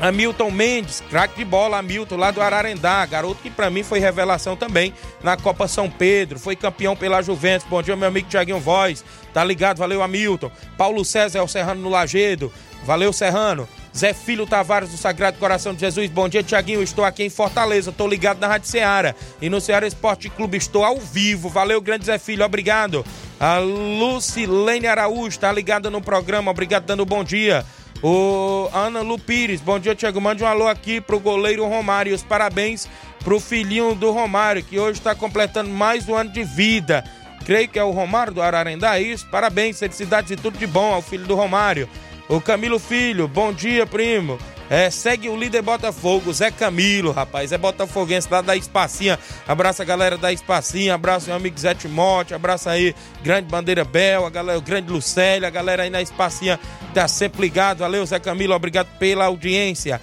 [0.00, 4.56] Hamilton Mendes, craque de bola, Hamilton lá do Ararendá, garoto que para mim foi revelação
[4.56, 7.66] também na Copa São Pedro, foi campeão pela Juventus.
[7.68, 9.78] Bom dia, meu amigo Tiaguinho Voz, tá ligado?
[9.78, 10.50] Valeu, Hamilton.
[10.76, 12.52] Paulo César é o Serrano no Lagedo,
[12.84, 13.68] valeu, Serrano.
[13.96, 16.82] Zé Filho Tavares do Sagrado Coração de Jesus, bom dia, Tiaguinho.
[16.82, 20.84] Estou aqui em Fortaleza, estou ligado na Rádio Ceará e no Ceará Esporte Clube, estou
[20.84, 21.48] ao vivo.
[21.48, 23.06] Valeu, grande Zé Filho, obrigado.
[23.38, 27.64] A Lucilene Araújo tá ligada no programa, obrigado, dando bom dia.
[28.06, 30.20] O Ana Lu Pires, bom dia, Tiago.
[30.20, 32.10] Mande um alô aqui pro goleiro Romário.
[32.10, 32.86] E os parabéns
[33.20, 37.02] pro filhinho do Romário, que hoje está completando mais um ano de vida.
[37.46, 39.26] Creio que é o Romário do Ararendá, é isso?
[39.30, 41.88] Parabéns, felicidades e tudo de bom ao filho do Romário.
[42.28, 44.38] O Camilo Filho, bom dia, primo.
[44.70, 47.52] É, segue o líder Botafogo, Zé Camilo, rapaz.
[47.52, 49.18] É botafoguense lá da Espacinha.
[49.46, 54.24] Abraça a galera da Espacinha, abraça meu amigo Zé Timote, abraça aí Grande Bandeira Bel,
[54.24, 56.58] a galera, o Grande Lucélia, a galera aí na Espacinha
[56.94, 57.78] tá sempre ligado.
[57.78, 60.00] Valeu, Zé Camilo, obrigado pela audiência.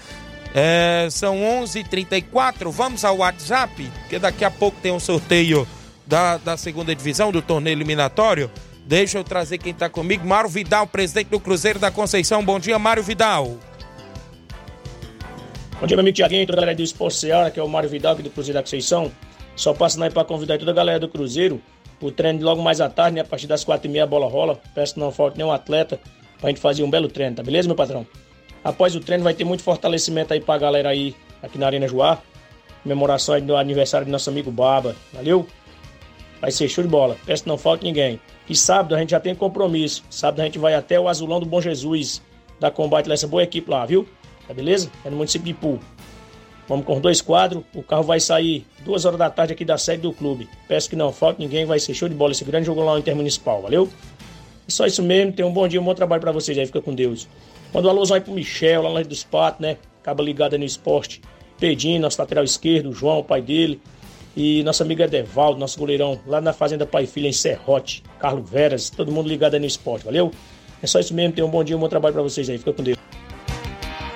[0.53, 5.67] É, são 11:34 h 34 vamos ao WhatsApp, porque daqui a pouco tem um sorteio
[6.05, 8.51] da, da segunda divisão, do torneio eliminatório.
[8.85, 12.43] Deixa eu trazer quem tá comigo, Mário Vidal, presidente do Cruzeiro da Conceição.
[12.43, 13.57] Bom dia, Mário Vidal.
[15.81, 17.89] Bom dia, meu amigo Tiaguinho, toda a galera do Esporte Seara, que é o Mário
[17.89, 19.11] Vidal aqui do Cruzeiro da Conceição.
[19.55, 21.59] Só passando aí para convidar toda a galera do Cruzeiro
[21.99, 23.21] o treino logo mais à tarde, né?
[23.21, 24.61] A partir das quatro e meia a bola rola.
[24.75, 25.99] Peço que não falte nenhum atleta
[26.39, 28.05] pra gente fazer um belo treino, tá beleza, meu patrão?
[28.63, 32.19] Após o treino vai ter muito fortalecimento aí pra galera aí aqui na Arena Joá.
[32.83, 35.47] Comemoração aí do aniversário do nosso amigo Baba, valeu?
[36.39, 37.17] Vai ser show de bola.
[37.25, 38.19] Peço que não falte ninguém.
[38.47, 40.03] E sábado a gente já tem compromisso.
[40.11, 42.21] Sábado a gente vai até o Azulão do Bom Jesus,
[42.59, 44.07] da Combate, essa boa equipe lá, viu?
[44.47, 44.91] Tá beleza?
[45.05, 45.79] É no município de Ipu.
[46.67, 47.63] Vamos com dois quadros.
[47.75, 50.47] O carro vai sair duas horas da tarde aqui da sede do clube.
[50.67, 52.99] Peço que não falte ninguém, vai ser show de bola esse grande jogo lá no
[52.99, 53.89] Intermunicipal, valeu?
[54.67, 56.81] E só isso mesmo, tenham um bom dia, um bom trabalho para vocês aí, fica
[56.81, 57.27] com Deus.
[57.73, 59.77] Manda um alôzão aí pro Michel, lá na dos Patos, né?
[60.01, 61.21] Acaba ligado aí no esporte.
[61.59, 63.81] Pedinho, nosso lateral esquerdo, o João, o pai dele.
[64.35, 68.01] E nosso amigo Edevaldo, nosso goleirão, lá na Fazenda Pai e Filha, em Serrote.
[68.17, 70.31] Carlos Veras, todo mundo ligado aí no esporte, valeu?
[70.81, 72.73] É só isso mesmo, tenham um bom dia, um bom trabalho para vocês aí, fica
[72.73, 72.97] com Deus.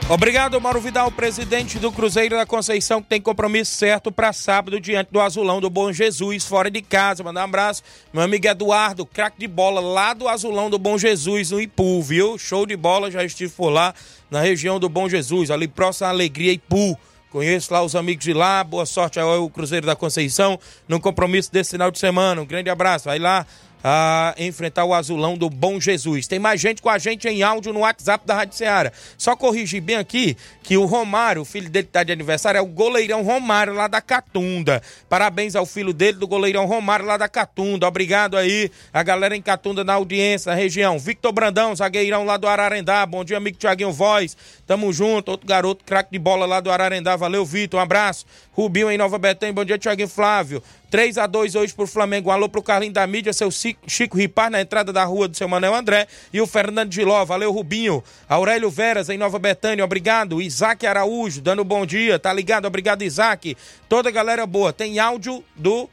[0.08, 5.12] Obrigado, Mauro Vidal, presidente do Cruzeiro da Conceição, que tem compromisso certo para sábado diante
[5.12, 7.24] do Azulão do Bom Jesus, fora de casa.
[7.24, 7.82] Mandar um abraço,
[8.14, 12.38] meu amigo Eduardo, craque de bola lá do Azulão do Bom Jesus, no Ipu, viu?
[12.38, 13.96] Show de bola, já estive por lá,
[14.30, 16.96] na região do Bom Jesus, ali próximo à Alegria Ipu.
[17.32, 21.72] Conheço lá os amigos de lá, boa sorte ao Cruzeiro da Conceição, no compromisso desse
[21.72, 22.40] final de semana.
[22.40, 23.46] Um grande abraço, vai lá
[23.84, 26.28] a enfrentar o azulão do Bom Jesus.
[26.28, 28.92] Tem mais gente com a gente em áudio no WhatsApp da Rádio Ceará.
[29.18, 32.62] Só corrigir bem aqui que o Romário, o filho dele que tá de aniversário, é
[32.62, 34.82] o goleirão Romário lá da Catunda.
[35.08, 37.88] Parabéns ao filho dele do goleirão Romário lá da Catunda.
[37.88, 40.98] Obrigado aí a galera em Catunda na audiência, na região.
[40.98, 43.06] Victor Brandão, zagueirão lá do Ararendá.
[43.06, 44.36] Bom dia, amigo Tiaguinho Voz.
[44.66, 45.30] Tamo junto.
[45.30, 47.16] Outro garoto, craque de bola lá do Ararendá.
[47.16, 47.80] Valeu, Vitor.
[47.80, 48.26] Um abraço.
[48.52, 49.54] Rubinho em Nova Betânia.
[49.54, 50.64] Bom dia, Tiaguinho Flávio.
[50.96, 52.30] 3 a 2 hoje pro Flamengo.
[52.30, 55.46] Um alô pro Carlinho da mídia, seu Chico Ripar na entrada da rua do seu
[55.46, 57.26] Manuel André e o Fernando de Ló.
[57.26, 58.02] Valeu, Rubinho.
[58.30, 60.42] Aurélio Veras em Nova Betânia, obrigado.
[60.42, 62.66] Isaac Araújo, dando bom dia, tá ligado?
[62.66, 63.58] Obrigado, Isaac.
[63.90, 64.72] Toda a galera boa.
[64.72, 65.90] Tem áudio do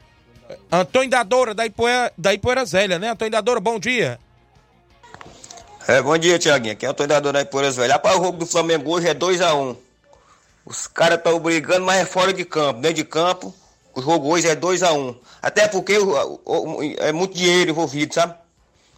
[0.71, 3.09] Antônio Dadora, da Ipoeira, da Ipoeira Zélia, né?
[3.09, 4.17] Antônio Dadora, bom dia.
[5.85, 6.75] É, bom dia, Tiaguinho.
[6.75, 7.95] Aqui é o Antônio Dadora da Ipoeira Zélia.
[7.95, 9.53] Rapaz, o jogo do Flamengo hoje é 2x1.
[9.53, 9.75] Um.
[10.65, 12.79] Os caras estão brigando, mas é fora de campo.
[12.79, 13.53] Dentro de campo,
[13.95, 14.97] o jogo hoje é 2x1.
[14.97, 15.15] Um.
[15.41, 15.97] Até porque
[16.99, 18.33] é muito dinheiro envolvido, sabe?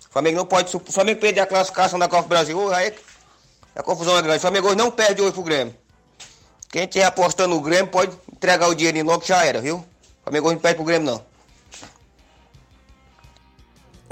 [0.10, 0.76] O Flamengo não pode.
[0.76, 2.94] O Flamengo perder a classificação da Copa do Brasil, aí
[3.76, 4.38] a confusão é grande.
[4.38, 5.76] O Flamengo hoje não perde hoje pro Grêmio.
[6.72, 9.78] Quem estiver apostando no Grêmio pode entregar o dinheiro logo que já era, viu?
[9.78, 11.35] O Flamengo hoje não perde pro Grêmio, não.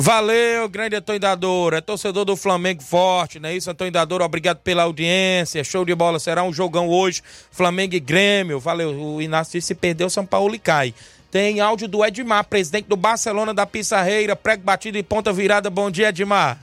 [0.05, 4.21] Valeu, grande Antônio Dador, é torcedor do Flamengo forte, não é isso, Antônio Dador?
[4.21, 9.21] Obrigado pela audiência, show de bola, será um jogão hoje, Flamengo e Grêmio, valeu, o
[9.21, 10.93] Inácio se perdeu, São Paulo e cai.
[11.31, 15.89] Tem áudio do Edmar, presidente do Barcelona da Pissarreira, prego batido e ponta virada, bom
[15.89, 16.59] dia Edmar.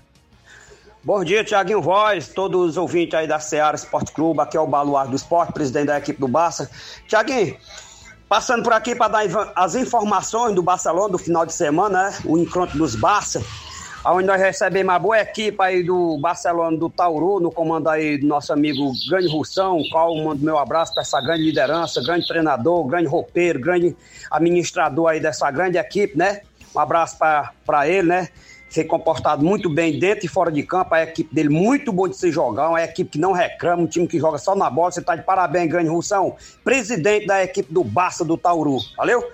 [1.03, 4.67] Bom dia, Tiaguinho Voz, todos os ouvintes aí da Seara Esporte Clube, aqui é o
[4.67, 6.71] Baluar do Esporte, presidente da equipe do Barça.
[7.09, 7.57] Tiaguinho,
[8.31, 12.19] Passando por aqui para dar as informações do Barcelona do final de semana, né?
[12.25, 13.43] O encontro dos Barça,
[14.07, 18.29] onde nós recebemos uma boa equipe aí do Barcelona do Tauru, no comando aí do
[18.29, 23.09] nosso amigo Grande Russão, qual mando meu abraço para essa grande liderança, grande treinador, grande
[23.09, 23.97] roupeiro, grande
[24.31, 26.43] administrador aí dessa grande equipe, né?
[26.73, 28.29] Um abraço para ele, né?
[28.71, 30.95] Ser comportado muito bem dentro e fora de campo.
[30.95, 34.07] A equipe dele muito boa de se jogar, uma equipe que não reclama, um time
[34.07, 34.93] que joga só na bola.
[34.93, 38.79] Você tá de parabéns, grande Russão, presidente da equipe do Barça do Tauru.
[38.97, 39.29] Valeu?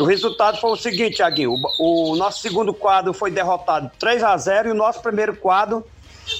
[0.00, 4.36] O resultado foi o seguinte, Thiaguinho: o, o nosso segundo quadro foi derrotado 3 a
[4.36, 5.84] 0 e o nosso primeiro quadro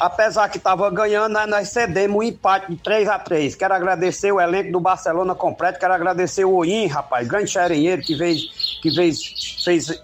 [0.00, 4.40] apesar que estava ganhando, nós cedemos um empate de 3 a 3 Quero agradecer o
[4.40, 8.40] elenco do Barcelona completo, quero agradecer o Oim, rapaz, grande xerinheiro que fez,
[8.82, 9.18] que fez,
[9.64, 10.02] fez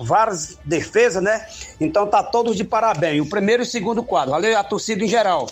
[0.00, 1.46] várias defesas, né?
[1.80, 3.20] Então tá todos de parabéns.
[3.22, 4.32] O primeiro e o segundo quadro.
[4.32, 5.48] Valeu a torcida em geral.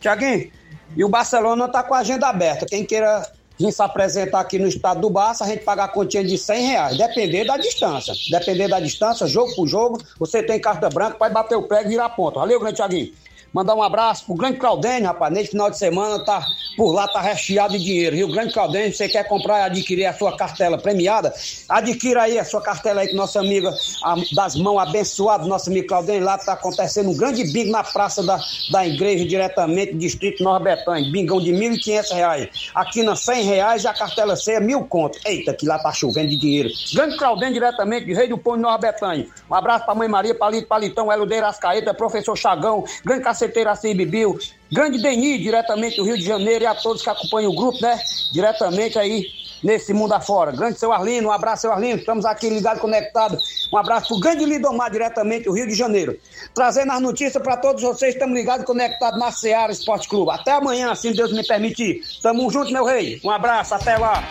[0.00, 0.50] Tiaguinho,
[0.96, 2.66] e o Barcelona tá com a agenda aberta.
[2.66, 6.24] Quem queira vir se apresentar aqui no estado do Barça, a gente paga a continha
[6.24, 8.14] de 100 reais, depender da distância.
[8.30, 11.90] Depender da distância, jogo por jogo, você tem carta branca, pode bater o prego e
[11.90, 12.38] virar ponto.
[12.38, 13.12] Valeu, grande Tiaguinho.
[13.52, 15.32] Mandar um abraço pro grande Claudênio, rapaz.
[15.32, 16.44] Nesse final de semana tá
[16.76, 18.14] por lá, tá recheado de dinheiro.
[18.14, 21.34] Rio Grande Claudênio, você quer comprar e adquirir a sua cartela premiada?
[21.68, 23.74] Adquira aí a sua cartela aí com nossa amiga
[24.04, 26.24] a, das mãos abençoadas, nosso amigo Claudênio.
[26.24, 28.38] Lá tá acontecendo um grande bingo na praça da,
[28.70, 31.10] da igreja, diretamente, distrito Nova Betânia.
[31.10, 32.70] Bingão de R$ 1.500.
[32.74, 35.20] Aqui na 100 reais a cartela ceia, mil contos.
[35.24, 36.68] Eita, que lá tá chovendo de dinheiro.
[36.94, 39.26] Grande Claudênio, diretamente de Rei do Pão de Nova Betânia.
[39.50, 44.36] Um abraço pra mãe Maria, Palito Palitão, Eludeira Ascaeta, professor Chagão, grande caceteiro assim, Bibiu,
[44.70, 47.98] grande Deni, diretamente do Rio de Janeiro, e a todos que acompanham o grupo, né?
[48.32, 49.26] Diretamente aí
[49.62, 50.50] nesse mundo afora.
[50.50, 52.00] Grande seu Arlino, um abraço, seu Arlino.
[52.00, 53.68] Estamos aqui ligados, conectados.
[53.72, 56.18] Um abraço pro grande Lidomar, diretamente do Rio de Janeiro.
[56.54, 58.14] Trazendo as notícias para todos vocês.
[58.14, 60.30] Estamos ligados, conectados na Seara Esporte Clube.
[60.32, 62.02] Até amanhã, se Deus me permitir.
[62.22, 63.20] Tamo junto, meu rei.
[63.24, 64.22] Um abraço, até lá.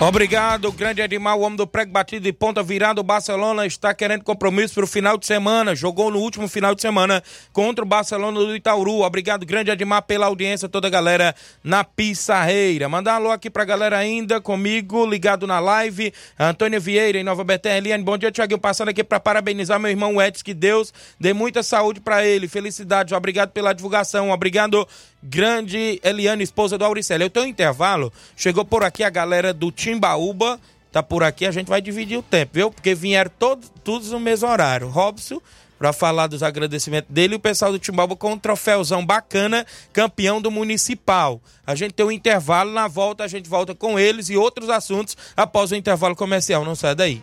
[0.00, 3.00] Obrigado, grande Edmar, o homem do prego batido de ponta virada.
[3.00, 5.74] O Barcelona está querendo compromisso para o final de semana.
[5.74, 7.20] Jogou no último final de semana
[7.52, 9.02] contra o Barcelona do Itaúru.
[9.02, 11.34] Obrigado, grande Edmar, pela audiência, toda a galera
[11.64, 12.88] na Pissarreira.
[12.88, 16.14] Mandar um alô aqui para a galera ainda comigo, ligado na live.
[16.38, 17.78] Antônio Vieira, em Nova Betânia.
[17.78, 18.60] Eliane, bom dia, Tiaguinho.
[18.60, 20.44] Passando aqui para parabenizar meu irmão Edson.
[20.44, 22.46] Que Deus dê muita saúde para ele.
[22.46, 23.12] Felicidades.
[23.12, 24.30] Obrigado pela divulgação.
[24.30, 24.86] Obrigado,
[25.22, 27.24] grande Eliane, esposa do Auricélio.
[27.24, 28.12] Eu tenho um intervalo.
[28.36, 30.60] Chegou por aqui a galera do Timbaúba.
[30.90, 32.70] Tá por aqui, a gente vai dividir o tempo, viu?
[32.70, 34.88] Porque vieram todos, todos no mesmo horário.
[34.88, 35.38] Robson,
[35.78, 40.40] para falar dos agradecimentos dele, e o pessoal do Timbaúba com um troféuzão bacana, campeão
[40.40, 41.40] do Municipal.
[41.66, 45.16] A gente tem um intervalo, na volta a gente volta com eles e outros assuntos
[45.36, 46.64] após o intervalo comercial.
[46.64, 47.22] Não sai daí.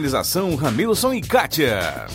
[0.01, 2.07] Organização Ramilson e Kátia.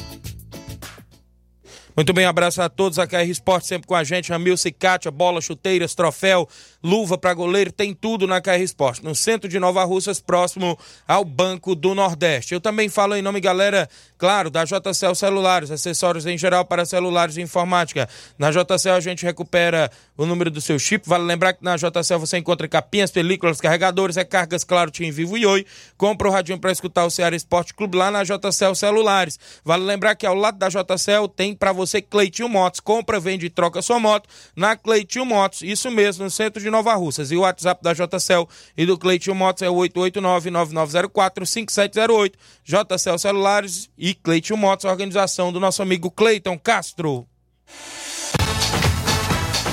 [1.97, 2.99] Muito bem, abraço a todos.
[2.99, 4.33] A KR Esporte sempre com a gente.
[4.33, 6.49] Ramilson e Kátia, bola, chuteiras, troféu
[6.83, 11.25] luva para goleiro, tem tudo na KR Esporte, no centro de Nova Russas, próximo ao
[11.25, 12.55] Banco do Nordeste.
[12.55, 17.37] Eu também falo em nome, galera, claro, da JCL Celulares, acessórios em geral para celulares
[17.37, 18.09] e informática.
[18.39, 21.09] Na JCL a gente recupera o número do seu chip.
[21.09, 25.47] Vale lembrar que na JCL você encontra capinhas, películas, carregadores, recargas, claro, Tim Vivo e
[25.47, 25.67] Oi.
[25.97, 29.39] Compra o radinho para escutar o Ceará Esporte Clube lá na JCL Celulares.
[29.65, 32.81] Vale lembrar que ao lado da JCL tem para você Cleitinho Motos.
[32.81, 35.63] Compra, vende e troca sua moto na Cleitinho Motos.
[35.63, 37.31] Isso mesmo, no centro de Nova Russas.
[37.31, 38.47] E o WhatsApp da JCL
[38.77, 42.35] e do Cleitinho Motos é o 889-9904-5708.
[42.65, 47.27] JCL Celulares e Cleitinho Motos, organização do nosso amigo Cleiton Castro.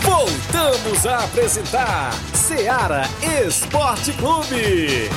[0.01, 3.03] Voltamos a apresentar Seara
[3.45, 5.09] Esporte Clube.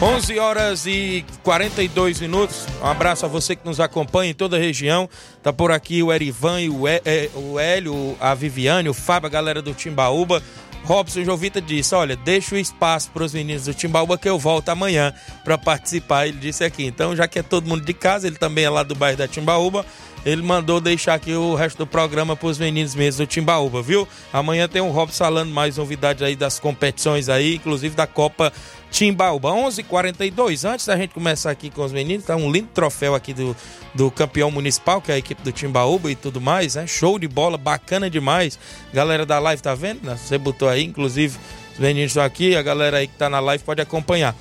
[0.00, 2.66] 11 horas e 42 minutos.
[2.82, 5.08] Um abraço a você que nos acompanha em toda a região.
[5.42, 7.00] Tá por aqui o Erivan e o, é,
[7.34, 10.42] o Hélio, a Viviane, o Fábio, a galera do Timbaúba.
[10.84, 14.68] Robson Jovita disse: Olha, deixa o espaço para os meninos do Timbaúba que eu volto
[14.68, 16.26] amanhã para participar.
[16.26, 16.84] Ele disse aqui.
[16.84, 19.26] Então, já que é todo mundo de casa, ele também é lá do bairro da
[19.26, 19.84] Timbaúba.
[20.26, 24.08] Ele mandou deixar aqui o resto do programa para os meninos mesmo do Timbaúba, viu?
[24.32, 28.52] Amanhã tem o Robson falando mais novidades aí das competições aí, inclusive da Copa
[28.90, 29.50] Timbaúba.
[29.50, 33.56] 11:42 Antes da gente começar aqui com os meninos, tá um lindo troféu aqui do,
[33.94, 36.88] do campeão municipal, que é a equipe do Timbaúba e tudo mais, né?
[36.88, 38.58] Show de bola, bacana demais.
[38.92, 40.02] Galera da live tá vendo?
[40.02, 40.16] Né?
[40.16, 41.38] Você botou aí, inclusive,
[41.72, 44.34] os meninos estão aqui, a galera aí que tá na live pode acompanhar.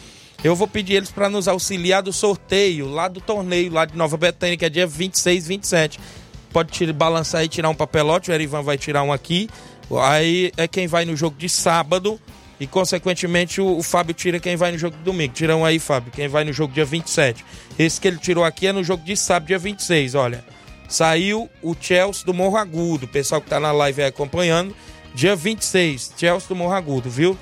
[0.44, 4.18] Eu vou pedir eles para nos auxiliar do sorteio lá do torneio, lá de Nova
[4.18, 6.00] Betânia, que é dia 26, 27.
[6.52, 9.50] Pode tirar, balançar e tirar um papelote, o Erivan vai tirar um aqui.
[10.04, 12.20] Aí é quem vai no jogo de sábado
[12.60, 15.34] e, consequentemente, o, o, Fábio tira quem vai no jogo de domingo.
[15.34, 17.44] Tira um aí, Fábio, quem vai no jogo dia 27.
[17.78, 20.44] Esse que ele tirou aqui é no jogo de sábado, dia 26, olha.
[20.88, 23.06] Saiu o Chelsea do Morro Agudo.
[23.06, 24.76] O pessoal que tá na live aí acompanhando.
[25.14, 27.38] Dia 26, Chelsea do Morro Agudo, viu?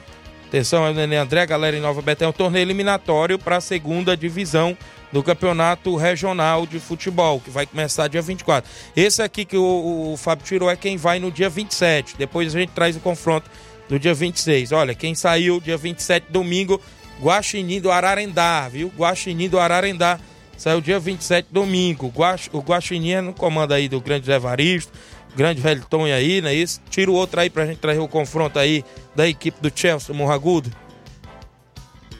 [0.53, 3.59] Atenção, é o Nenê André, galera em Nova Betânia, é um torneio eliminatório para a
[3.59, 4.77] segunda divisão
[5.11, 8.69] do Campeonato Regional de Futebol, que vai começar dia 24.
[8.95, 12.17] Esse aqui que o, o Fábio tirou é quem vai no dia 27.
[12.19, 13.49] Depois a gente traz o confronto
[13.89, 14.71] do dia 26.
[14.73, 16.79] Olha, quem saiu dia 27, domingo,
[17.19, 18.93] Guaxinim do Ararendá, viu?
[18.95, 20.19] Guaxinim do Ararendá.
[20.55, 22.13] Saiu dia 27, domingo.
[22.15, 24.91] Guax, o Guaxinim é no comando aí do grande Evaristo,
[25.35, 26.81] grande Tonho aí, não é isso?
[26.89, 28.83] Tira o outro aí pra gente trazer o confronto aí
[29.15, 30.71] da equipe do Chelsea, Morragudo.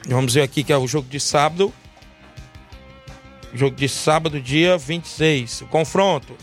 [0.06, 1.72] Vamos ver aqui que é o jogo de sábado.
[3.52, 5.62] Jogo de sábado, dia 26.
[5.62, 6.36] O confronto.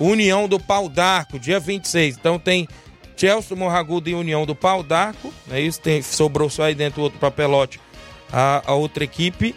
[0.00, 2.16] União do Pau d'Arco, dia 26.
[2.16, 2.66] Então tem
[3.16, 5.80] Chelsea Morragudo e União do Pau d'Arco, é isso?
[5.80, 7.80] Tem, sobrou só aí dentro outro papelote
[8.32, 9.54] a, a outra equipe.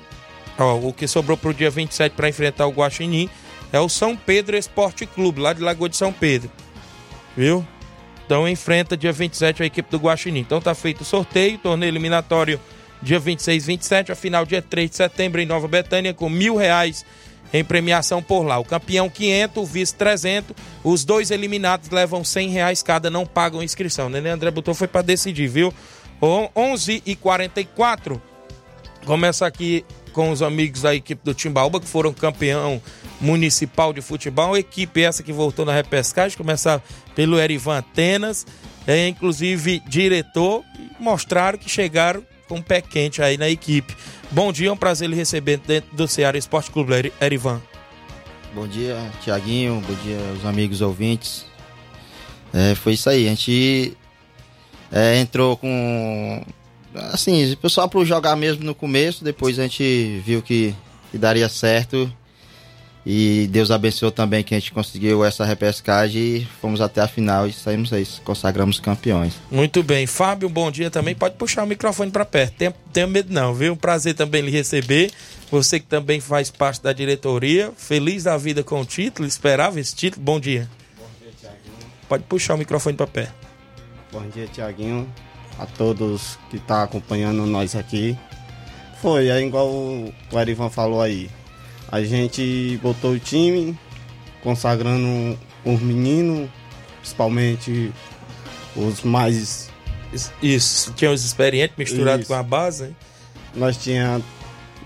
[0.57, 3.29] Ó, o que sobrou para o dia 27 para enfrentar o Guaxinim
[3.71, 6.51] é o São Pedro Esporte Clube, lá de Lagoa de São Pedro.
[7.35, 7.65] Viu?
[8.25, 10.41] Então enfrenta dia 27 a equipe do Guaxinim.
[10.41, 12.59] Então tá feito o sorteio, torneio eliminatório
[13.01, 16.55] dia 26 e 27, a final dia 3 de setembro em Nova Betânia com mil
[16.55, 17.05] reais
[17.51, 18.59] em premiação por lá.
[18.59, 23.63] O campeão 500, o vice 300, os dois eliminados levam 100 reais cada, não pagam
[23.63, 24.07] inscrição.
[24.07, 25.73] O Nenê André botou foi para decidir, viu?
[26.21, 28.21] 11 e 44
[29.05, 32.81] começa aqui com os amigos da equipe do Timbaúba, que foram campeão
[33.19, 34.57] municipal de futebol.
[34.57, 36.81] Equipe essa que voltou na repescagem, começa
[37.15, 38.45] pelo Erivan Atenas,
[38.87, 40.63] é inclusive diretor,
[40.99, 43.95] mostraram que chegaram com pé quente aí na equipe.
[44.31, 47.61] Bom dia, é um prazer lhe receber dentro do Ceará Esporte Clube, Erivan.
[48.53, 51.45] Bom dia, Tiaguinho, bom dia aos amigos ouvintes.
[52.51, 53.95] É, foi isso aí, a gente
[54.91, 56.43] é, entrou com.
[57.13, 60.73] Assim, só para jogar mesmo no começo, depois a gente viu que,
[61.11, 62.11] que daria certo
[63.05, 67.47] e Deus abençoou também que a gente conseguiu essa repescagem e fomos até a final
[67.47, 69.35] e saímos aí, consagramos campeões.
[69.49, 70.05] Muito bem.
[70.05, 71.15] Fábio, bom dia também.
[71.15, 72.55] Pode puxar o microfone para perto.
[72.55, 73.73] Tenha, tenha medo não, viu?
[73.73, 75.11] Um prazer também lhe receber.
[75.49, 77.71] Você que também faz parte da diretoria.
[77.77, 79.27] Feliz da vida com o título.
[79.27, 80.23] Esperava esse título.
[80.23, 80.69] Bom dia.
[80.97, 81.91] Bom dia, Tiaguinho.
[82.07, 83.33] Pode puxar o microfone para perto.
[84.11, 85.07] Bom dia, Tiaguinho.
[85.57, 88.17] A todos que estão tá acompanhando nós aqui.
[89.01, 91.29] Foi, é igual o Erivan falou aí
[91.91, 93.77] a gente botou o time,
[94.43, 96.49] consagrando os meninos,
[97.01, 97.91] principalmente
[98.75, 99.69] os mais.
[100.41, 102.85] Isso, tinha os experientes misturados com a base.
[102.85, 102.95] Hein?
[103.55, 104.21] Nós tinha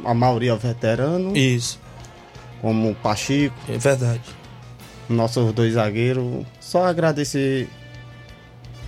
[0.04, 1.36] a maioria veterano.
[1.36, 1.80] Isso.
[2.62, 3.56] Como o Pachico.
[3.70, 4.22] É verdade.
[5.10, 6.45] Nossos dois zagueiros.
[6.60, 7.68] Só agradecer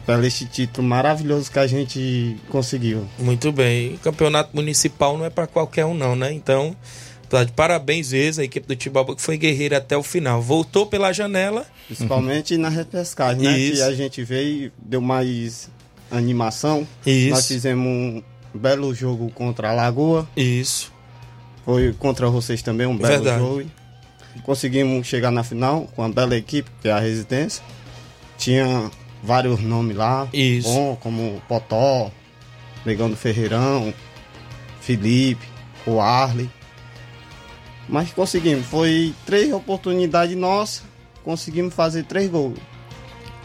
[0.05, 3.05] pelo este título maravilhoso que a gente conseguiu.
[3.19, 3.97] Muito bem.
[3.97, 6.31] Campeonato municipal não é para qualquer um, não, né?
[6.31, 6.75] Então,
[7.29, 10.41] tá de parabéns mesmo a equipe do Timbaúba que foi guerreira até o final.
[10.41, 11.65] Voltou pela janela.
[11.87, 13.57] Principalmente na repescagem, né?
[13.57, 13.75] Isso.
[13.75, 15.69] Que a gente veio, deu mais
[16.11, 16.87] animação.
[17.05, 17.29] Isso.
[17.31, 18.23] Nós fizemos um
[18.53, 20.27] belo jogo contra a Lagoa.
[20.35, 20.93] Isso.
[21.63, 23.39] Foi contra vocês também um belo Verdade.
[23.39, 23.71] jogo.
[24.43, 27.63] Conseguimos chegar na final com uma bela equipe, que é a Residência.
[28.37, 28.91] Tinha
[29.23, 30.27] vários nomes lá.
[30.33, 30.67] Isso.
[30.67, 32.11] Bom, como Potó,
[32.85, 33.93] Negão do Ferreirão,
[34.81, 35.45] Felipe,
[35.85, 36.49] o Arley.
[37.87, 38.65] Mas conseguimos.
[38.67, 40.83] Foi três oportunidades nossas.
[41.23, 42.57] Conseguimos fazer três gols.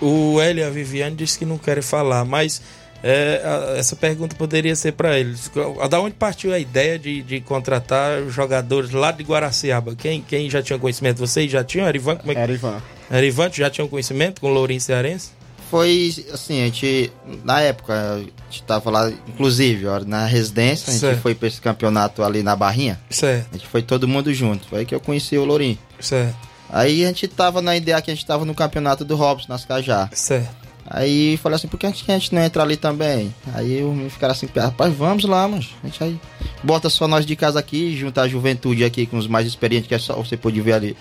[0.01, 2.63] O Hélio e a Viviane disse que não querem falar, mas
[3.03, 5.51] é, a- essa pergunta poderia ser para eles.
[5.91, 9.95] Da onde partiu a ideia de, de contratar jogadores lá de Guaraciaba?
[9.95, 11.19] Quem, quem já tinha conhecimento?
[11.19, 11.87] Vocês já tinham?
[11.89, 12.17] Erivan?
[12.17, 12.41] Como é que...
[12.41, 12.83] Erivan.
[13.13, 15.31] Erivan, já tinham conhecimento com o Lourinho Cearense?
[15.71, 17.13] Foi assim, a gente,
[17.45, 21.21] na época, a gente tava lá, inclusive, ó, na residência, a gente Certo.
[21.21, 23.01] foi pra esse campeonato ali na Barrinha.
[23.09, 23.47] Certo.
[23.53, 24.67] A gente foi todo mundo junto.
[24.67, 25.79] Foi aí que eu conheci o Lourinho.
[26.01, 26.35] Certo.
[26.69, 29.65] Aí a gente tava na ideia que a gente tava no campeonato do Robson, nas
[29.65, 30.11] Cajá.
[30.13, 30.61] Certo.
[30.85, 33.33] Aí falei assim, por que a gente, não entra ali também?
[33.55, 35.65] Aí eu me ficaram assim, rapaz, vamos lá, mano.
[35.85, 36.21] A gente aí
[36.65, 39.95] bota só nós de casa aqui, junta a juventude aqui com os mais experientes, que
[39.95, 40.97] é só, você pode ver ali,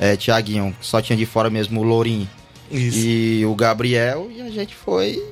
[0.00, 2.26] é, Tiaguinho, que só tinha de fora mesmo o Lourinho.
[2.70, 2.98] Isso.
[2.98, 5.22] E o Gabriel, e a gente foi,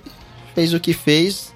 [0.55, 1.53] fez o que fez.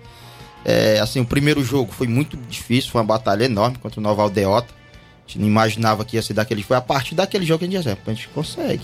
[0.65, 4.23] É, assim, o primeiro jogo foi muito difícil, foi uma batalha enorme contra o Nova
[4.23, 4.69] Aldeota.
[4.73, 6.63] A gente não imaginava que ia ser daquele.
[6.63, 8.83] Foi a partir daquele jogo que a gente "É, a gente consegue.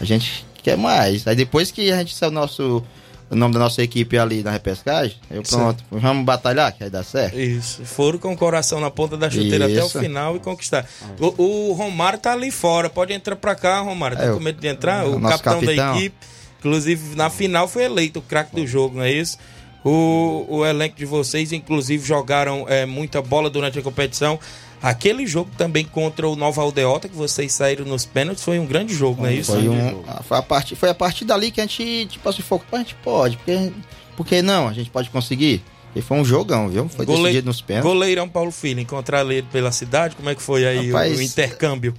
[0.00, 1.26] A gente quer mais.
[1.26, 2.82] Aí depois que a gente saiu nosso.
[3.30, 7.02] O nome da nossa equipe ali na repescagem, eu pronto, vamos batalhar, que aí dá
[7.02, 7.36] certo.
[7.38, 7.84] Isso.
[7.84, 9.98] Foram com o coração na ponta da chuteira até o Isso.
[9.98, 10.86] final e conquistar.
[11.18, 12.88] O, o Romário tá ali fora.
[12.90, 14.16] Pode entrar pra cá, Romário.
[14.16, 15.06] Tá É, com medo de entrar?
[15.06, 15.96] o O, nosso capitão, da capitão.
[15.98, 16.16] equipe.
[16.60, 19.36] Inclusive, na final foi eleito o craque do jogo, não é isso?
[19.84, 24.38] O, o elenco de vocês, inclusive, jogaram é, muita bola durante a competição.
[24.86, 28.94] Aquele jogo também contra o Nova Aldeota, que vocês saíram nos pênaltis, foi um grande
[28.94, 29.52] jogo, não é isso?
[29.52, 32.76] Foi, um, foi, a partir, foi a partir dali que a gente, tipo assim, focou,
[32.78, 33.72] a gente pode, porque,
[34.14, 35.62] porque não, a gente pode conseguir.
[35.96, 36.86] E foi um jogão, viu?
[36.88, 37.90] Foi Gole- decidido nos pênaltis.
[37.90, 41.22] Goleirão Paulo Filho, encontrar ele pela cidade, como é que foi aí o- Rapaz, o,
[41.22, 41.94] intercâmbio?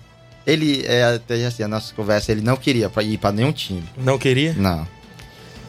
[0.45, 3.83] Ele, é, até assim, a nossa conversa, ele não queria ir pra nenhum time.
[3.97, 4.53] Não queria?
[4.53, 4.88] Não.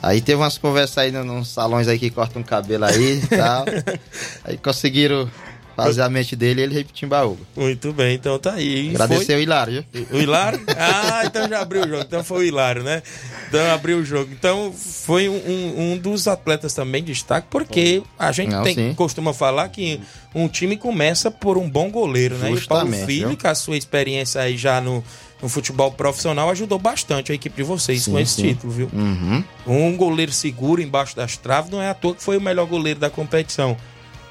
[0.02, 3.64] Aí teve umas conversas aí no- nos salões aí que cortam cabelo aí e tal.
[4.44, 5.30] aí conseguiram
[5.76, 7.40] fazer a mente dele e ele veio Timbaúba.
[7.54, 8.88] Muito bem, então tá aí.
[8.90, 9.84] Agradecer foi- o Hilário?
[10.10, 10.60] O Hilário?
[10.76, 12.02] Ah, então já abriu o jogo.
[12.06, 13.02] Então foi o Hilário, né?
[13.48, 14.30] Então abriu o jogo.
[14.32, 18.94] Então foi um, um- dos atletas também de destaque, porque a gente Não, tem, sim.
[18.94, 20.00] costuma falar que
[20.34, 22.50] um time começa por um bom goleiro, né?
[22.50, 23.38] E o Paulo Justamente, Filho, viu?
[23.38, 25.02] com a sua experiência aí já no,
[25.42, 28.42] no futebol profissional, ajudou bastante a equipe de vocês Sim, com esse sim.
[28.48, 28.90] título, viu?
[28.92, 29.44] Uhum.
[29.66, 33.00] Um goleiro seguro embaixo das traves, não é à toa que foi o melhor goleiro
[33.00, 33.76] da competição,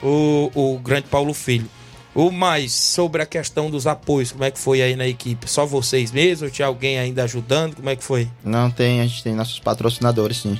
[0.05, 1.69] o, o grande Paulo Filho.
[2.13, 5.49] O mais sobre a questão dos apoios, como é que foi aí na equipe?
[5.49, 7.75] Só vocês mesmos ou tinha alguém ainda ajudando?
[7.75, 8.29] Como é que foi?
[8.43, 10.57] Não tem, a gente tem nossos patrocinadores, sim.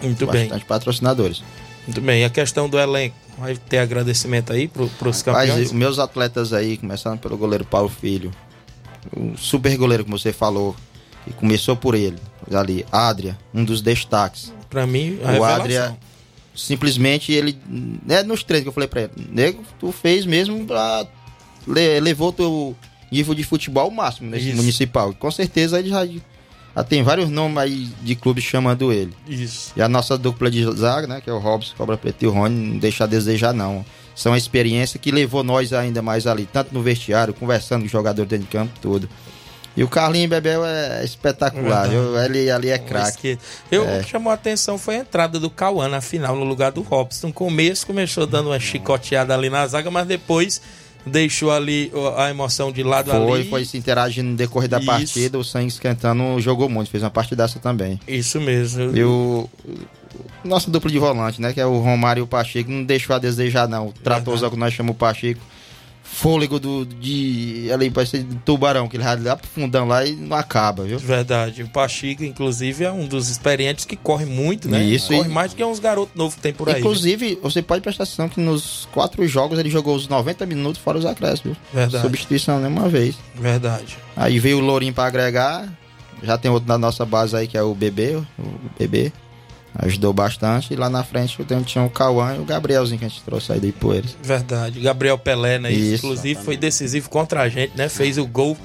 [0.00, 0.44] Muito bem.
[0.44, 1.42] Bastante patrocinadores.
[1.86, 2.22] Muito bem.
[2.22, 3.14] E a questão do elenco?
[3.36, 5.66] Vai ter agradecimento aí pros Mas campeões?
[5.66, 8.30] os meus atletas aí, começando pelo goleiro Paulo Filho,
[9.14, 10.74] o super goleiro que você falou,
[11.26, 12.16] que começou por ele,
[12.50, 14.50] ali, Adria, um dos destaques.
[14.70, 15.60] Pra mim, a o revelação.
[15.60, 15.98] Adria,
[16.56, 17.56] simplesmente ele,
[18.08, 21.06] é nos treinos que eu falei pra ele, nego, tu fez mesmo pra,
[21.66, 22.74] le- levou teu
[23.12, 24.56] nível de futebol ao máximo nesse Isso.
[24.56, 25.12] municipal.
[25.14, 29.12] Com certeza ele já, já tem vários nomes aí de clubes chamando ele.
[29.28, 29.72] Isso.
[29.76, 32.30] E a nossa dupla de zaga, né, que é o Robson, Cobra Preto e o
[32.32, 33.84] Rony, não deixa a desejar não.
[34.14, 37.90] São a experiência que levou nós ainda mais ali, tanto no vestiário, conversando com o
[37.90, 39.08] jogador dentro de campo, tudo.
[39.76, 42.18] E o Carlinho Bebel é espetacular, viu?
[42.18, 43.38] Ele ali é craque.
[43.70, 43.98] Eu É.
[43.98, 46.80] o que chamou a atenção foi a entrada do Cauã na final, no lugar do
[46.80, 47.26] Robson.
[47.28, 50.62] No começo começou dando uma chicoteada ali na zaga, mas depois
[51.04, 53.50] deixou ali a emoção de lado Foi, ali.
[53.50, 54.86] foi se interagindo no decorrer da Isso.
[54.86, 58.00] partida, o sangue esquentando, jogou muito, fez uma partidaça também.
[58.08, 58.96] Isso mesmo.
[58.96, 59.48] E o
[60.44, 63.14] o nosso duplo de volante, né, que é o Romário e o Pacheco, não deixou
[63.14, 63.88] a desejar não.
[63.88, 65.40] O tratorzão que nós chamamos o Pacheco,
[66.12, 70.36] fôlego do, de, ali, parece de tubarão, que ele lá pro fundão lá e não
[70.36, 70.98] acaba, viu?
[70.98, 71.62] Verdade.
[71.62, 74.82] O Pachico, inclusive, é um dos experientes que corre muito, né?
[74.82, 76.80] Isso, Corre e- mais do que uns garotos novos que tem por aí.
[76.80, 80.96] Inclusive, você pode prestar atenção que nos quatro jogos ele jogou os 90 minutos fora
[80.98, 81.56] os acréscimos.
[81.72, 81.80] viu?
[81.82, 82.02] Verdade.
[82.04, 83.14] Substituição nenhuma vez.
[83.34, 83.42] viu?
[83.42, 83.98] Verdade.
[84.16, 85.68] Aí veio o Lourinho pra agregar.
[86.22, 88.24] Já tem outro da nossa base aí que é o Bebê, o
[88.78, 89.12] Bebê.
[89.78, 90.72] Ajudou bastante.
[90.72, 93.52] E lá na frente eu tinha o Cauã e o Gabrielzinho que a gente trouxe
[93.52, 94.16] aí do Ipueiras.
[94.22, 94.80] Verdade.
[94.80, 95.70] Gabriel Pelé, né?
[95.72, 97.88] Isso, inclusive, foi decisivo contra a gente, né?
[97.88, 98.56] Fez o gol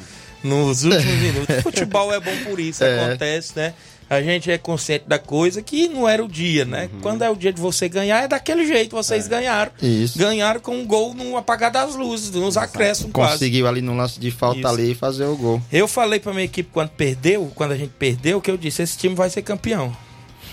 [0.43, 1.55] nos últimos minutos.
[1.62, 3.05] Futebol é bom por isso, É.
[3.05, 3.74] acontece, né?
[4.09, 6.89] a gente é consciente da coisa que não era o dia, né?
[6.93, 6.99] Uhum.
[6.99, 8.93] Quando é o dia de você ganhar, é daquele jeito.
[8.93, 9.72] Vocês ganharam.
[9.82, 10.20] Isso.
[10.20, 13.32] Ganharam com um gol no apagar das luzes, nos acréscimos quase.
[13.36, 14.68] Conseguiu ali no lance de falta Isso.
[14.68, 15.62] ali fazer o gol.
[15.72, 18.97] Eu falei pra minha equipe quando perdeu, quando a gente perdeu, que eu disse, esse
[18.97, 19.95] time vai ser campeão.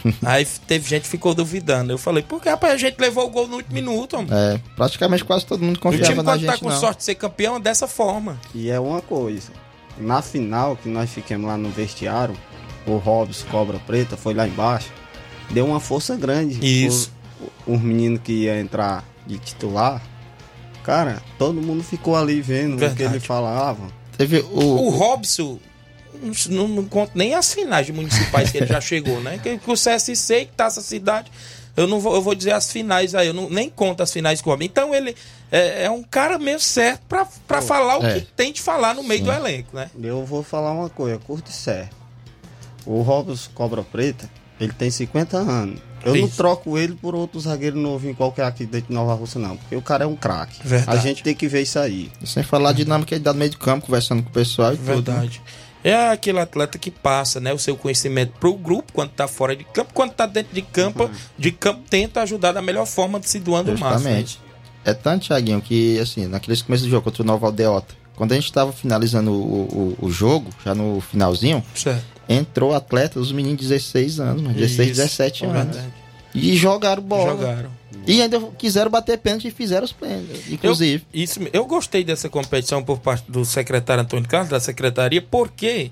[0.25, 1.93] Aí teve gente que ficou duvidando.
[1.93, 4.17] Eu falei, porque rapaz, a gente levou o gol no último minuto.
[4.17, 4.29] homem.
[4.31, 6.81] É, praticamente quase todo mundo o time confiava na quando gente tá com não.
[6.81, 8.39] sorte de ser campeão é dessa forma.
[8.55, 9.51] E é uma coisa.
[9.99, 12.37] Na final, que nós ficamos lá no vestiário,
[12.87, 14.91] o Robson Cobra Preta foi lá embaixo.
[15.51, 16.59] Deu uma força grande.
[16.65, 17.13] Isso.
[17.67, 20.03] Os, os meninos que ia entrar de titular.
[20.85, 23.05] Cara, todo mundo ficou ali vendo o que Verdade.
[23.17, 23.89] ele falava.
[24.17, 25.59] Teve O o, Robson,
[26.49, 29.39] não, não conta nem as finais de municipais que ele já chegou, né?
[29.43, 31.31] Que, que o CSC, que tá essa cidade,
[31.77, 34.41] eu não vou, eu vou dizer as finais aí, eu não, nem conto as finais
[34.43, 34.67] com o homem.
[34.67, 35.15] Então ele
[35.51, 38.21] é, é um cara mesmo certo pra, pra falar o É.
[38.21, 39.91] que tem de falar no meio do elenco, né?
[40.03, 41.91] Eu vou falar uma coisa, curto e sério.
[42.87, 44.29] O Robson Cobra Preta,
[44.61, 45.81] ele tem 50 anos.
[46.05, 46.37] Eu não Isso.
[46.37, 49.57] troco ele por outro zagueiro novinho qualquer aqui dentro de Nova Rússia, não.
[49.57, 50.61] Porque o cara é um craque.
[50.67, 50.97] Verdade.
[50.97, 52.11] A gente tem que ver isso aí.
[52.25, 54.77] sem falar a dinâmica ele dá no meio do campo, conversando com o pessoal e
[54.77, 55.13] tudo.
[55.13, 55.29] né?
[55.85, 59.65] É aquele atleta que passa, né, o seu conhecimento pro grupo quando tá fora de
[59.65, 61.09] campo, quando tá dentro de campo,
[61.39, 64.11] de campo tenta ajudar da melhor forma de se doando o máximo.
[64.11, 64.21] né?
[64.21, 64.41] Justamente.
[64.85, 68.35] É tanto, Thiaguinho, que assim, naqueles começos do jogo contra o Nova Aldeota, quando a
[68.35, 72.03] gente tava finalizando o, o, o jogo, já no finalzinho, Certo.
[72.29, 75.63] entrou atleta, os meninos de 16 anos, mano, 16, Isso, 17 é anos.
[75.77, 75.95] verdade.
[76.35, 77.31] E jogaram bola.
[77.31, 77.71] Jogaram.
[78.09, 81.05] E ainda quiseram bater pênalti e fizeram os pênaltis, inclusive.
[81.13, 85.91] Eu, isso, eu gostei dessa competição por parte do secretário Antônio Carlos, da secretaria, porque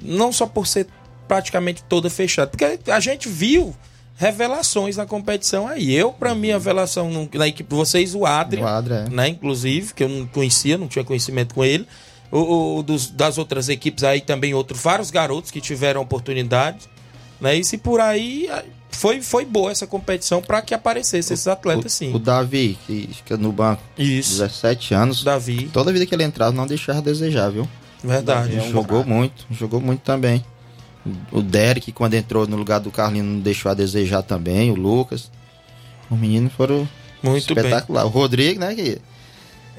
[0.00, 0.86] não só por ser
[1.26, 3.74] praticamente toda fechada, porque a gente viu
[4.16, 5.92] revelações na competição aí.
[5.94, 9.08] Eu, pra mim, a revelação no- na equipe de vocês, o Adrian, O Adrian, é.
[9.10, 11.86] né, inclusive, que eu não conhecia, não tinha conhecimento com ele.
[12.30, 16.88] O, o- dos- das outras equipes aí também, outros, vários garotos que tiveram oportunidade.
[17.40, 18.48] Né, e se por aí
[18.90, 22.14] foi, foi boa essa competição para que aparecessem esses atletas, sim.
[22.14, 24.38] O Davi, que fica no banco, Isso.
[24.42, 25.24] 17 anos.
[25.24, 25.68] Davi.
[25.72, 27.68] Toda vida que ele entrava, não deixava a desejar, viu?
[28.02, 28.56] Verdade.
[28.56, 29.10] É um jogou craque.
[29.10, 30.44] muito, jogou muito também.
[31.30, 34.70] O Derek, quando entrou no lugar do Carlinhos, não deixou a desejar também.
[34.70, 35.30] O Lucas.
[36.10, 36.88] Os meninos foram
[37.22, 37.64] Muito bem.
[37.64, 38.04] espetacular.
[38.04, 38.74] O Rodrigo, né?
[38.74, 38.98] Que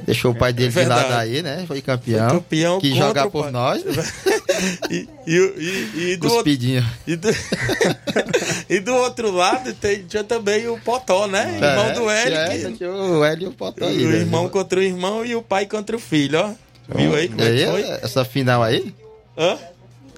[0.06, 1.10] deixou o pai dele de verdade.
[1.10, 1.66] lado aí, né?
[1.68, 2.30] Foi campeão.
[2.30, 3.84] Foi campeão que o por nós.
[4.90, 6.86] E, e, e, e do outro, Cuspidinho.
[7.06, 7.28] e, do,
[8.70, 11.54] e do outro lado tem, tinha também o Potó, né?
[11.56, 12.78] Irmão É, do Hélio.
[12.78, 14.18] tinha o Hélio e o Potó aí, o né?
[14.18, 16.52] irmão contra o irmão e o pai contra o filho, ó.
[16.96, 17.82] Viu aí como é aí, foi?
[18.02, 18.94] Essa final aí?
[19.38, 19.58] Hã?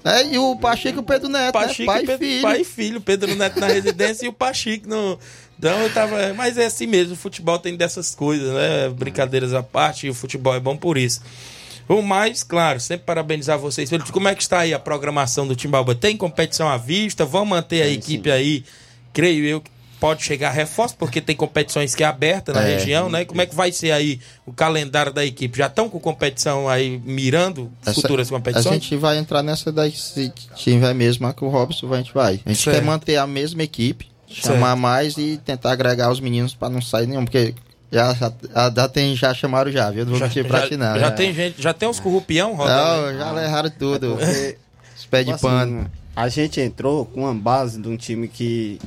[0.06, 1.86] É, e o Pacheco e o Pedro Neto, Pachique, né?
[1.88, 2.42] Pai e Pedro- filho.
[2.42, 3.02] pai e filho.
[3.02, 5.20] Pedro Neto na residência e o Pachique no.
[5.58, 6.34] Então eu tava.
[6.34, 8.88] Mas é assim mesmo, o futebol tem dessas coisas, né?
[8.96, 11.22] Brincadeiras à parte, e o futebol é bom por isso.
[11.90, 13.90] O mais, claro, sempre parabenizar vocês.
[14.12, 15.96] Como é que está aí a programação do Timbalba?
[15.96, 17.26] Tem competição à vista?
[17.26, 18.64] Vão manter a equipe aí?
[19.12, 22.76] Creio eu que pode chegar reforço, porque tem competições que é aberta na É.
[22.78, 23.26] região, né?
[23.26, 25.58] Como é que vai ser aí o calendário da equipe?
[25.58, 28.68] Já estão com competição aí mirando Essa- futuras competições?
[28.68, 32.14] A gente vai entrar nessa daí, se tiver mesmo a que o Robson a gente
[32.14, 32.40] vai.
[32.46, 32.78] A gente Certo.
[32.78, 37.08] quer manter a mesma equipe, chamar mais e tentar agregar os meninos pra não sair
[37.08, 37.54] nenhum, porque
[37.92, 38.32] já, já,
[38.76, 40.06] já tem, já chamaram já, viu?
[40.06, 41.00] Não vou mentir pra já, ti não.
[41.00, 41.16] já né?
[41.16, 43.12] tem gente, já tem uns corrupião rodando.
[43.14, 44.16] Não, já erraram tudo.
[44.16, 45.80] Os pés de Tipo pano.
[45.82, 48.80] assim, a gente entrou com uma base de um time que,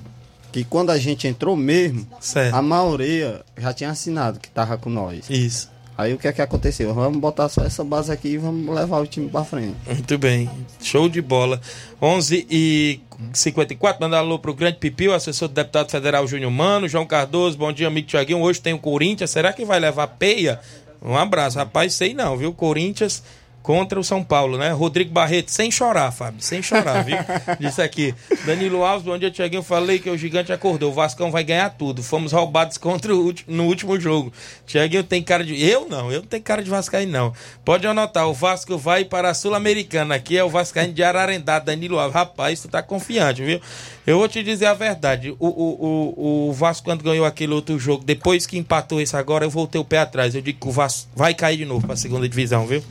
[0.52, 2.54] que quando a gente entrou mesmo, Certo.
[2.54, 5.28] a maioria já tinha assinado que tava com nós.
[5.30, 5.71] Isso.
[5.96, 6.92] Aí o que é que aconteceu?
[6.94, 9.76] Vamos botar só essa base aqui e vamos levar o time pra frente.
[9.86, 10.50] Muito bem.
[10.80, 11.60] Show de bola.
[12.00, 13.00] 11 e
[13.32, 17.72] 54, mandar alô pro grande Pipio, assessor do deputado federal Júnior Mano, João Cardoso, bom
[17.72, 18.40] dia, amigo Tiaguinho.
[18.40, 20.60] Hoje tem o Corinthians, será que vai levar peia?
[21.00, 22.52] Um abraço, rapaz, sei não, viu?
[22.52, 23.22] Corinthians
[23.62, 24.70] contra o São Paulo, né?
[24.70, 27.16] Rodrigo Barreto, sem chorar, Fábio, sem chorar, viu?
[27.60, 28.14] Disse aqui.
[28.44, 29.62] Danilo Alves, bom dia, Tiaguinho.
[29.62, 30.90] Falei que o gigante acordou.
[30.90, 32.02] O Vascão vai ganhar tudo.
[32.02, 34.32] Fomos roubados contra o no último jogo.
[34.66, 35.62] Tiaguinho tem cara de.
[35.62, 37.32] Eu não, eu não tenho cara de Vascaíno, não.
[37.64, 40.16] Pode anotar, o Vasco vai para a Sul-Americana.
[40.16, 42.14] Aqui é o Vascaíno de Ararendá, Danilo Alves.
[42.14, 43.60] Rapaz, tu tá confiante, viu?
[44.06, 45.30] Eu vou te dizer a verdade.
[45.38, 49.44] O, o, o, o Vasco, quando ganhou aquele outro jogo, depois que empatou esse agora,
[49.44, 50.34] eu voltei o pé atrás.
[50.34, 52.82] Eu digo que o Vasco vai cair de novo para a segunda divisão, viu?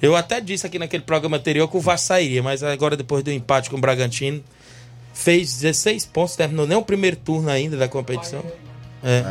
[0.00, 3.30] Eu até disse aqui naquele programa anterior que o Vasco sairia, mas agora, depois do
[3.30, 4.42] empate com o Bragantino,
[5.14, 8.44] fez 16 pontos, terminou nem o primeiro turno ainda da competição.
[9.02, 9.22] É.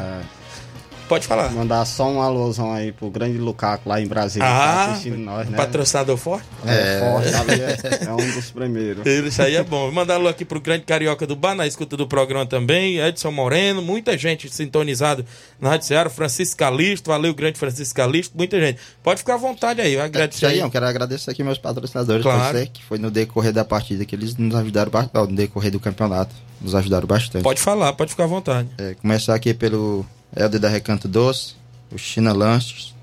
[1.07, 1.51] Pode falar.
[1.51, 4.47] Mandar só um alôzão aí pro grande Lucaco lá em Brasília.
[4.47, 4.51] Ah,
[4.87, 5.55] tá assistindo nós, né?
[5.55, 6.45] Patrocinador forte?
[6.65, 9.05] É, forte, ali é, é um dos primeiros.
[9.05, 9.81] Isso aí é bom.
[9.85, 13.31] Vou mandar alô aqui pro grande Carioca do Bar, na escuta do programa também, Edson
[13.31, 15.23] Moreno, muita gente sintonizado
[15.59, 18.79] na Rádio Ceará, Francisco Calisto, valeu, grande Francisco Calisto, muita gente.
[19.03, 20.59] Pode ficar à vontade aí, eu agradeço aí.
[20.59, 22.57] eu quero agradecer aqui meus patrocinadores, Claro.
[22.57, 25.79] você, que foi no decorrer da partida que eles nos ajudaram bastante, no decorrer do
[25.79, 27.43] campeonato, nos ajudaram bastante.
[27.43, 28.69] Pode falar, pode ficar à vontade.
[28.77, 30.05] É, começar aqui pelo
[30.35, 31.55] Helder da Recanto Doce,
[31.91, 32.93] o China Lanches,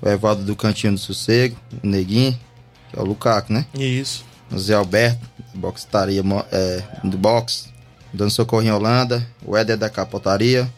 [0.00, 2.38] o Evaldo do Cantinho do Sossego, o Neguinho,
[2.90, 3.64] que é o Lucaco, né?
[3.74, 4.24] Isso.
[4.50, 7.70] O Zé Alberto, Boxtaria é, do Box,
[8.12, 10.68] o Dando Socorro em Holanda, o Éder da Capotaria,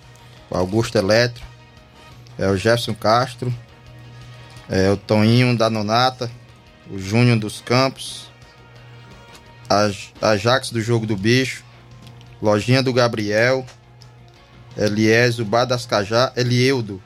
[0.50, 1.42] o Augusto Eletro,
[2.38, 3.52] é o Jefferson Castro,
[4.68, 6.30] é o Toninho da Nonata,
[6.90, 8.28] o Júnior dos Campos,
[9.68, 9.90] a,
[10.30, 11.64] a Jax do Jogo do Bicho,
[12.42, 13.64] Lojinha do Gabriel,
[14.76, 17.02] Eliésio Bar das Cajá, Elieudo,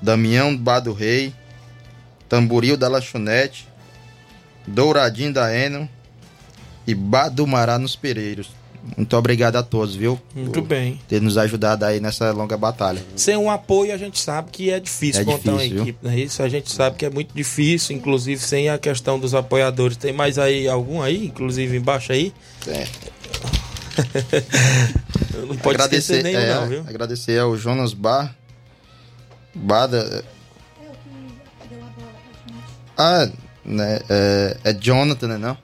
[0.00, 1.32] Damião Bar do Rei,
[2.28, 3.68] Tamboril da Lanchonete,
[4.66, 5.88] Douradinho da Eno
[6.86, 8.50] e Bar do Mará nos Pereiros.
[8.98, 10.20] Muito obrigado a todos, viu?
[10.34, 11.00] Muito Por bem.
[11.08, 13.02] Ter nos ajudado aí nessa longa batalha.
[13.16, 15.82] Sem um apoio, a gente sabe que é difícil É montar uma difícil, viu?
[15.84, 16.06] equipe.
[16.06, 16.20] Né?
[16.20, 19.96] Isso a gente sabe que é muito difícil, inclusive sem a questão dos apoiadores.
[19.96, 22.30] Tem mais aí algum aí, inclusive embaixo aí?
[22.68, 22.86] É.
[25.46, 26.80] não pode esquecer nenhum, é, não, viu?
[26.88, 28.34] Agradecer ao Jonas Bar.
[29.54, 30.24] Bada.
[32.96, 33.28] Ah,
[33.64, 34.00] né?
[34.08, 35.38] É, é Jonathan, né?
[35.38, 35.56] Não?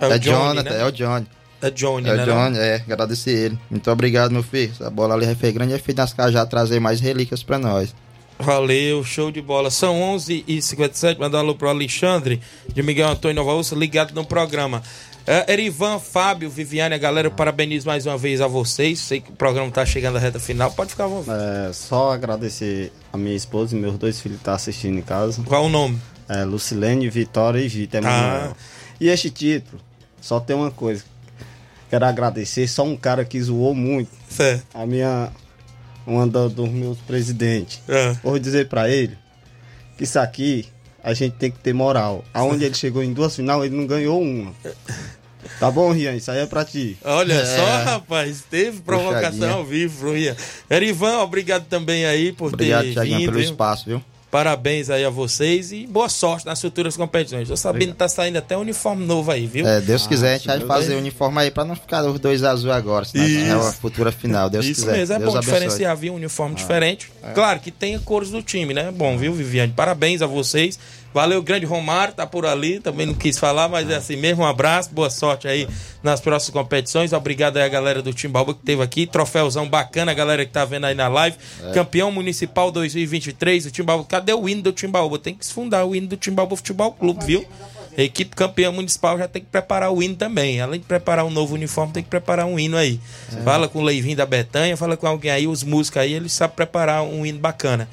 [0.00, 0.80] É o Johnny, Jonathan, né?
[0.80, 1.26] é o Johnny.
[1.60, 2.24] É Johnny, É né?
[2.24, 2.74] Johnny, é.
[2.76, 3.58] Agradecer ele.
[3.68, 4.72] Muito obrigado, meu filho.
[4.72, 7.94] Essa bola ali foi grande é feito nas cajá trazer mais relíquias pra nós.
[8.38, 9.68] Valeu, show de bola.
[9.68, 11.18] São 11h57.
[11.18, 12.40] Mandar um alô pro Alexandre
[12.72, 14.80] de Miguel Antônio Nova Ursa, ligado no programa.
[15.30, 18.98] É, Erivan, Fábio, Viviane, a galera, eu parabenizo mais uma vez a vocês.
[18.98, 20.72] Sei que o programa tá chegando à reta final.
[20.72, 21.68] Pode ficar à vontade.
[21.68, 25.42] É, só agradecer a minha esposa e meus dois filhos que estão assistindo em casa.
[25.42, 26.00] Qual o nome?
[26.26, 28.56] É, Lucilene, Vitória e Gita, Emanuel.
[28.98, 29.78] E este título,
[30.18, 31.04] só tem uma coisa.
[31.90, 34.10] Quero agradecer só um cara que zoou muito.
[34.30, 34.64] Certo.
[34.72, 35.30] A minha.
[36.06, 37.82] Uma dos meus presidentes.
[37.86, 38.16] É.
[38.22, 39.18] Vou dizer pra ele
[39.98, 40.66] que isso aqui
[41.04, 42.24] a gente tem que ter moral.
[42.32, 44.54] Aonde ele chegou em duas final, ele não ganhou uma.
[45.60, 46.14] Tá bom, Rian?
[46.14, 46.96] Isso aí é pra ti.
[47.04, 47.44] Olha É.
[47.56, 49.50] só, rapaz, teve provocação Puxadinha.
[49.52, 50.36] ao vivo, Ian.
[50.70, 53.30] Erivan, obrigado também aí por Obrigado, ter Thiaguinho, vindo.
[53.32, 54.02] pelo espaço, viu?
[54.30, 57.48] Parabéns aí a vocês e boa sorte nas futuras competições.
[57.48, 59.66] Tô sabendo que tá saindo até uniforme novo aí, viu?
[59.66, 62.44] É, Deus quiser, a gente vai fazer o uniforme aí pra não ficar os dois
[62.44, 63.46] azul agora, senão Isso.
[63.46, 64.50] é uma futura final.
[64.50, 64.98] Deus Isso quiser.
[64.98, 65.54] mesmo, é Deus bom abençoe.
[65.54, 66.12] Ah, diferenciar, viu?
[66.12, 66.58] Um uniforme É.
[66.58, 67.10] diferente.
[67.34, 68.88] Claro que tenha cores do time, né?
[68.88, 69.72] É bom, viu, Viviane?
[69.74, 70.78] Parabéns a vocês.
[71.12, 72.80] Valeu, grande Romário, tá por ali.
[72.80, 74.42] Também não quis falar, mas é assim mesmo.
[74.42, 75.66] Um abraço, boa sorte aí
[76.02, 77.12] nas próximas competições.
[77.12, 79.06] Obrigado aí a galera do Timbaúba que teve aqui.
[79.06, 81.36] Troféuzão bacana, a galera que tá vendo aí na live.
[81.64, 81.72] É.
[81.72, 84.04] Campeão Municipal 2023, o Timbaúba.
[84.04, 85.18] Cadê o hino do Timbaúba?
[85.18, 87.46] Tem que se fundar o hino do Timbaúba Futebol Clube, viu?
[87.96, 90.60] A equipe campeã municipal já tem que preparar o hino também.
[90.60, 93.00] Além de preparar um novo uniforme, tem que preparar um hino aí.
[93.36, 93.42] É.
[93.42, 96.54] Fala com o Leivinho da Betanha, fala com alguém aí, os músicos aí, eles sabem
[96.54, 97.88] preparar um hino bacana.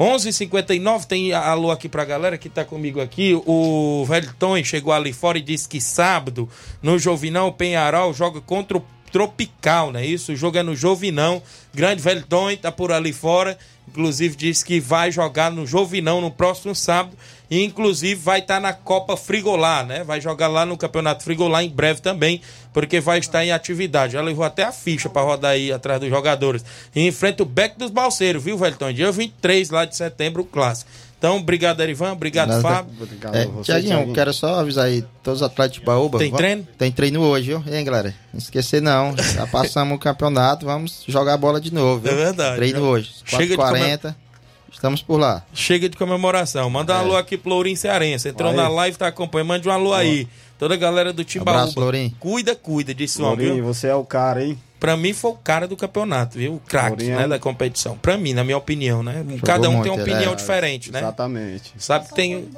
[0.00, 3.38] 11h59, tem alô aqui pra galera que tá comigo aqui.
[3.44, 6.48] O velho Tom chegou ali fora e disse que sábado,
[6.82, 10.06] no Jovinão, o Penharol joga contra o Tropical, né?
[10.06, 11.42] Isso, o jogo é no Jovinão.
[11.74, 13.58] Grande velho Tom tá por ali fora.
[13.90, 17.16] Inclusive disse que vai jogar no Jovinão no próximo sábado.
[17.50, 20.04] E inclusive vai estar na Copa Frigolá, né?
[20.04, 22.40] Vai jogar lá no Campeonato Frigolá em breve também,
[22.72, 24.12] porque vai estar em atividade.
[24.12, 26.64] Já levou até a ficha pra rodar aí atrás dos jogadores.
[26.94, 28.92] E enfrenta o Beck dos Balseiros, viu, Velton?
[28.92, 30.88] Dia 23 lá de setembro, o clássico.
[31.20, 32.12] Então, obrigado, Erivan.
[32.12, 32.62] Obrigado, Nada.
[32.62, 32.92] Fábio.
[33.34, 36.18] É, Tiaguinho, eu quero só avisar aí todos os atletas de Baúba.
[36.18, 36.68] Tem vamos- treino?
[36.78, 37.62] Tem treino hoje, viu?
[37.70, 38.14] Hein, galera?
[38.32, 39.14] Não esquecer não.
[39.18, 42.00] Já passamos o campeonato, vamos jogar bola de novo.
[42.00, 42.12] viu?
[42.12, 42.56] É verdade.
[42.56, 43.12] Treino hoje.
[43.26, 44.14] Chega de 4h40.
[44.72, 45.42] Estamos por lá.
[45.52, 46.70] Chega de comemoração.
[46.70, 48.30] Manda um alô aqui pro Lourinho Cearense.
[48.30, 48.56] Entrou Aí.
[48.56, 49.48] na live, tá acompanhando.
[49.48, 50.26] Mande um alô aí.
[50.58, 51.60] Toda a galera do Timbaúba.
[51.62, 52.14] Abraço, Lourinho.
[52.18, 53.64] Cuida, cuida disso, homem, Lourinho, viu?
[53.74, 54.58] você é o cara, hein?
[54.80, 56.54] Pra mim foi o cara do campeonato, viu?
[56.54, 57.98] O craque, é né, da competição.
[57.98, 59.22] Pra mim, na minha opinião, né?
[59.44, 60.36] Cada um tem uma muito, opinião é.
[60.36, 61.00] diferente, né?
[61.00, 61.74] Exatamente.
[61.76, 62.48] Sabe que tem.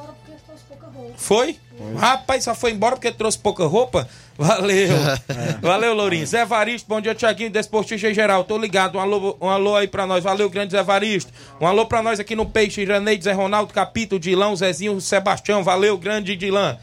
[1.16, 1.56] Foi?
[1.96, 4.08] Rapaz, só foi embora porque trouxe pouca roupa?
[4.38, 4.88] Valeu.
[5.60, 6.24] Valeu, Lourinho.
[6.24, 8.44] Zé Varisto, bom dia, Tiaguinho, Desportista em geral.
[8.44, 8.98] Tô ligado.
[8.98, 10.22] Um alô, um alô aí pra nós.
[10.22, 11.32] Valeu, grande Zé Varisto.
[11.60, 15.64] Um alô pra nós aqui no Peixe, Janeide, Zé Ronaldo, Capito, Dilão, Zezinho, Sebastião.
[15.64, 16.78] Valeu, grande Dilan.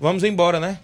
[0.00, 0.78] Vamos embora, né?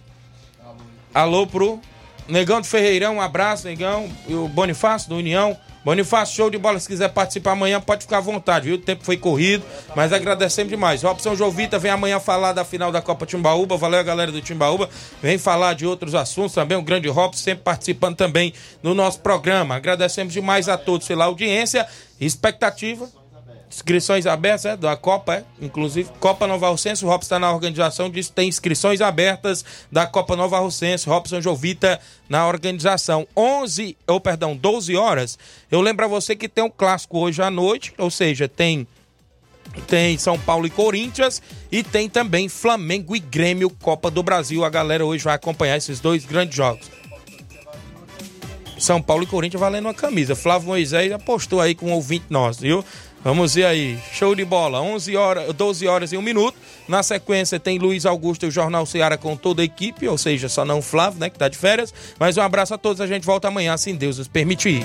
[1.15, 1.81] Alô pro
[2.29, 4.11] Negão de Ferreirão, um abraço, Negão.
[4.27, 5.57] E o Bonifácio do União.
[5.85, 6.81] Bonifácio, show de bola.
[6.81, 8.77] Se quiser participar amanhã, pode ficar à vontade, viu?
[8.77, 9.63] O tempo foi corrido,
[9.95, 11.03] mas agradecemos demais.
[11.03, 13.77] Robson Jovita vem amanhã falar da final da Copa Timbaúba.
[13.77, 14.89] Valeu, galera do Timbaúba.
[15.23, 16.79] Vem falar de outros assuntos também.
[16.79, 19.75] O grande Robson sempre participando também no nosso programa.
[19.75, 21.87] Agradecemos demais a todos pela audiência.
[22.19, 23.07] Expectativa
[23.75, 28.09] Inscrições abertas, é, da Copa, é, inclusive Copa Nova Rocense, o Robson está na organização,
[28.09, 31.99] diz que tem inscrições abertas da Copa Nova Rocense, Robson Jovita
[32.29, 33.27] na organização.
[33.37, 35.37] 11, ou perdão, 12 horas.
[35.73, 38.87] Eu lembro a você que tem um clássico hoje à noite, ou seja, tem
[39.89, 44.65] tem São Paulo e Corinthians e tem também Flamengo e Grêmio Copa do Brasil.
[44.65, 46.89] A galera hoje vai acompanhar esses dois grandes jogos.
[48.79, 50.37] São Paulo e Corinthians valendo uma camisa.
[50.37, 52.85] Flávio Moisés apostou aí com um ouvinte nosso, viu?
[53.25, 53.99] Vamos ver aí.
[54.13, 54.83] Show de bola.
[54.83, 56.59] 11 horas, 12 horas e 1 minuto.
[56.87, 60.47] Na sequência tem Luiz Augusto e o Jornal Ceará com toda a equipe, ou seja,
[60.51, 61.95] só não Flávio, né, que tá de férias.
[62.21, 63.01] Mas um abraço a todos.
[63.01, 64.85] A gente volta amanhã, se Deus nos permitir.